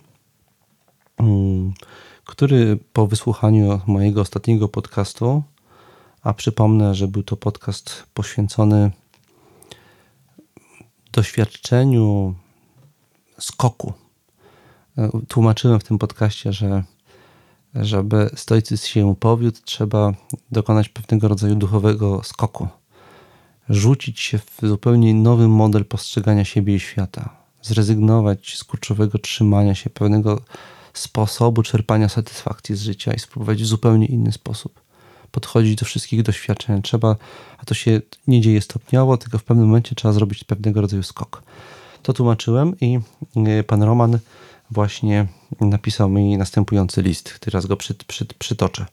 który 2.25 2.79
po 2.93 3.07
wysłuchaniu 3.07 3.81
mojego 3.87 4.21
ostatniego 4.21 4.69
podcastu, 4.69 5.43
a 6.23 6.35
przypomnę, 6.35 6.95
że 6.95 7.09
był 7.09 7.23
to 7.23 7.37
podcast 7.37 8.05
poświęcony 8.15 8.91
doświadczeniu 11.13 12.35
skoku. 13.39 13.93
Tłumaczyłem 15.29 15.81
w 15.81 15.85
tym 15.85 15.99
podcaście, 15.99 16.53
że 16.53 16.85
żeby 17.81 18.31
stoicyzm 18.35 18.87
się 18.87 19.15
powiódł, 19.21 19.59
trzeba 19.65 20.13
dokonać 20.53 20.89
pewnego 20.89 21.29
rodzaju 21.29 21.55
duchowego 21.55 22.23
skoku. 22.23 22.69
Rzucić 23.69 24.21
się 24.21 24.39
w 24.39 24.59
zupełnie 24.63 25.15
nowy 25.15 25.49
model 25.49 25.85
postrzegania 25.85 26.45
siebie 26.45 26.75
i 26.75 26.81
świata. 26.81 27.37
Zrezygnować 27.63 28.57
z 28.57 28.65
kurczowego 28.65 29.19
trzymania 29.19 29.75
się 29.75 29.91
pewnego 29.91 30.41
sposobu 30.93 31.63
czerpania 31.63 32.09
satysfakcji 32.09 32.77
z 32.77 32.83
życia 32.83 33.13
i 33.13 33.19
spróbować 33.19 33.63
w 33.63 33.67
zupełnie 33.67 34.07
inny 34.07 34.33
sposób 34.33 34.81
podchodzić 35.31 35.75
do 35.75 35.87
wszystkich 35.87 36.23
doświadczeń. 36.23 36.83
Trzeba, 36.83 37.17
a 37.59 37.65
to 37.65 37.75
się 37.75 38.01
nie 38.27 38.41
dzieje 38.41 38.61
stopniowo, 38.61 39.17
tylko 39.17 39.39
w 39.39 39.45
pewnym 39.45 39.67
momencie 39.67 39.95
trzeba 39.95 40.13
zrobić 40.13 40.45
pewnego 40.45 40.81
rodzaju 40.81 41.03
skok. 41.03 41.43
To 42.03 42.13
tłumaczyłem 42.13 42.81
i 42.81 42.99
e, 43.37 43.63
pan 43.63 43.83
Roman 43.83 44.19
właśnie 44.71 45.27
napisał 45.61 46.09
mi 46.09 46.37
następujący 46.37 47.03
list. 47.03 47.39
Teraz 47.41 47.67
go 47.67 47.77
przy, 47.77 47.95
przy, 47.95 48.27
przytoczę. 48.39 48.87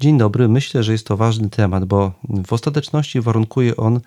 Dzień 0.00 0.18
dobry, 0.18 0.48
myślę, 0.48 0.82
że 0.82 0.92
jest 0.92 1.06
to 1.06 1.16
ważny 1.16 1.50
temat, 1.50 1.84
bo 1.84 2.12
w 2.46 2.52
ostateczności 2.52 3.20
warunkuje 3.20 3.76
on, 3.76 4.00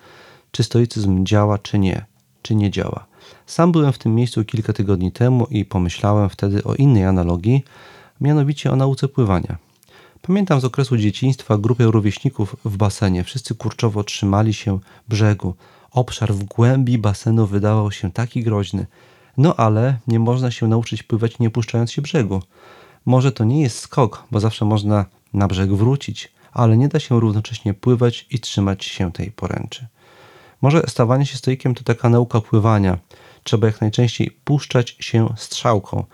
czy 0.50 0.62
stoicyzm 0.62 1.26
działa, 1.26 1.58
czy 1.58 1.78
nie, 1.78 2.04
czy 2.42 2.54
nie 2.54 2.70
działa. 2.70 3.06
Sam 3.46 3.72
byłem 3.72 3.92
w 3.92 3.98
tym 3.98 4.14
miejscu 4.14 4.44
kilka 4.44 4.72
tygodni 4.72 5.12
temu 5.12 5.46
i 5.50 5.64
pomyślałem 5.64 6.28
wtedy 6.28 6.64
o 6.64 6.74
innej 6.74 7.04
analogii, 7.04 7.64
mianowicie 8.20 8.72
o 8.72 8.76
nauce 8.76 9.08
pływania. 9.08 9.58
Pamiętam 10.22 10.60
z 10.60 10.64
okresu 10.64 10.96
dzieciństwa 10.96 11.58
grupę 11.58 11.84
rówieśników 11.84 12.56
w 12.64 12.76
basenie. 12.76 13.24
Wszyscy 13.24 13.54
kurczowo 13.54 14.04
trzymali 14.04 14.54
się 14.54 14.78
brzegu. 15.08 15.54
Obszar 15.90 16.34
w 16.34 16.44
głębi 16.44 16.98
basenu 16.98 17.46
wydawał 17.46 17.92
się 17.92 18.12
taki 18.12 18.42
groźny. 18.42 18.86
No 19.36 19.56
ale 19.56 19.98
nie 20.06 20.18
można 20.18 20.50
się 20.50 20.68
nauczyć 20.68 21.02
pływać 21.02 21.38
nie 21.38 21.50
puszczając 21.50 21.92
się 21.92 22.02
brzegu. 22.02 22.42
Może 23.06 23.32
to 23.32 23.44
nie 23.44 23.62
jest 23.62 23.78
skok, 23.78 24.24
bo 24.30 24.40
zawsze 24.40 24.64
można 24.64 25.04
na 25.32 25.48
brzeg 25.48 25.74
wrócić, 25.74 26.32
ale 26.52 26.76
nie 26.76 26.88
da 26.88 27.00
się 27.00 27.20
równocześnie 27.20 27.74
pływać 27.74 28.26
i 28.30 28.40
trzymać 28.40 28.84
się 28.84 29.12
tej 29.12 29.30
poręczy. 29.30 29.86
Może 30.62 30.82
stawanie 30.86 31.26
się 31.26 31.36
stoikiem 31.36 31.74
to 31.74 31.84
taka 31.84 32.08
nauka 32.08 32.40
pływania. 32.40 32.98
Trzeba 33.42 33.66
jak 33.66 33.80
najczęściej 33.80 34.30
puszczać 34.44 34.96
się 35.00 35.28
strzałką. 35.36 36.04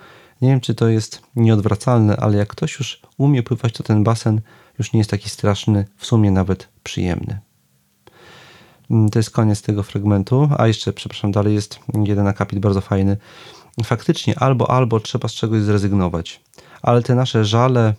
Nie 0.42 0.48
wiem, 0.48 0.60
czy 0.60 0.74
to 0.74 0.88
jest 0.88 1.22
nieodwracalne, 1.36 2.16
ale 2.16 2.36
jak 2.36 2.48
ktoś 2.48 2.78
już 2.78 3.02
umie 3.18 3.42
pływać, 3.42 3.72
to 3.72 3.82
ten 3.82 4.04
basen 4.04 4.40
już 4.78 4.92
nie 4.92 4.98
jest 4.98 5.10
taki 5.10 5.28
straszny, 5.28 5.86
w 5.96 6.06
sumie 6.06 6.30
nawet 6.30 6.68
przyjemny. 6.82 7.40
Mm, 8.93 9.11
to 9.11 9.18
jest 9.18 9.30
koniec 9.30 9.62
tego 9.62 9.82
fragmentu. 9.82 10.49
A 10.59 10.66
jeszcze, 10.66 10.93
przepraszam, 10.93 11.32
dalej 11.32 11.55
jest 11.55 11.78
jeden 11.95 12.26
akapit 12.26 12.59
bardzo 12.59 12.80
fajny. 12.80 13.16
Faktycznie 13.84 14.38
albo, 14.38 14.70
albo 14.70 15.01
trzeba 15.01 15.28
z 15.28 15.32
czegoś 15.32 15.62
zrezygnować. 15.62 16.40
Ale 16.82 17.03
te 17.03 17.14
nasze 17.14 17.45
żale 17.45 17.95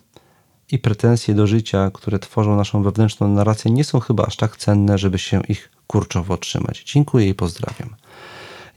i 0.72 0.80
pretensje 0.80 1.36
do 1.36 1.48
życia, 1.48 1.92
które 1.94 2.20
tworzą 2.20 2.56
naszą 2.56 2.84
wewnętrzną 2.84 3.28
narrację, 3.28 3.72
nie 3.72 3.84
są 3.84 4.00
chyba 4.00 4.26
aż 4.26 4.36
tak 4.36 4.58
cenne, 4.58 4.98
żeby 4.98 5.20
się 5.20 5.42
ich 5.50 5.72
kurczowo 5.88 6.38
trzymać. 6.38 6.84
Dziękuję 6.84 7.30
i 7.30 7.34
pozdrawiam. 7.34 7.96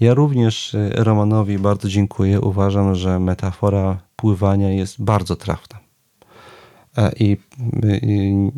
Ja 0.00 0.14
również 0.14 0.74
y, 0.74 0.90
Romanowi 0.94 1.58
bardzo 1.58 1.88
dziękuję. 1.88 2.40
Uważam, 2.40 2.94
że 2.94 3.18
metafora 3.18 3.98
pływania 4.16 4.72
jest 4.72 5.02
bardzo 5.02 5.36
trafna. 5.36 5.78
E, 6.96 7.12
I, 7.12 7.36
y, 7.84 8.00
i 8.02 8.50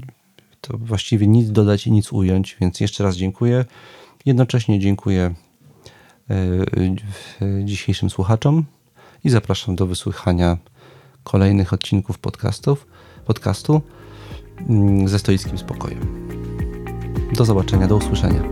to 0.60 0.78
właściwie 0.78 1.26
nic 1.26 1.50
dodać 1.50 1.86
i 1.86 1.92
nic 1.92 2.12
ująć, 2.12 2.56
więc 2.60 2.80
jeszcze 2.80 3.04
raz 3.04 3.16
dziękuję. 3.16 3.64
Jednocześnie 4.26 4.80
dziękuję 4.80 5.34
y, 6.30 7.64
dzisiejszym 7.64 8.10
słuchaczom 8.10 8.64
i 9.24 9.30
zapraszam 9.30 9.76
do 9.76 9.86
wysłuchania 9.86 10.56
kolejnych 11.24 11.72
odcinków 11.72 12.18
podcastów, 12.18 12.86
podcastu 13.24 13.82
mm, 14.68 15.08
ze 15.08 15.18
stoickim 15.18 15.58
spokojem. 15.58 16.28
Do 17.36 17.44
zobaczenia, 17.44 17.86
do 17.86 17.96
usłyszenia. 17.96 18.42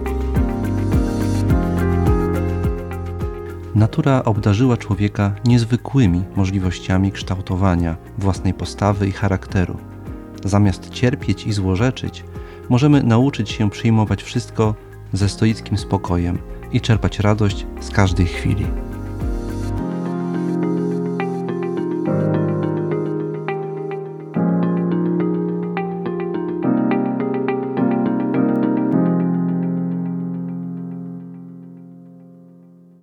Natura 3.74 4.24
obdarzyła 4.24 4.76
człowieka 4.76 5.34
niezwykłymi 5.44 6.24
możliwościami 6.36 7.12
kształtowania 7.12 7.96
własnej 8.18 8.54
postawy 8.54 9.08
i 9.08 9.12
charakteru. 9.12 9.95
Zamiast 10.46 10.90
cierpieć 10.90 11.46
i 11.46 11.52
złorzeczyć, 11.52 12.24
możemy 12.68 13.02
nauczyć 13.02 13.50
się 13.50 13.70
przyjmować 13.70 14.22
wszystko 14.22 14.74
ze 15.12 15.28
stoickim 15.28 15.78
spokojem 15.78 16.38
i 16.72 16.80
czerpać 16.80 17.18
radość 17.18 17.66
z 17.80 17.90
każdej 17.90 18.26
chwili. 18.26 18.66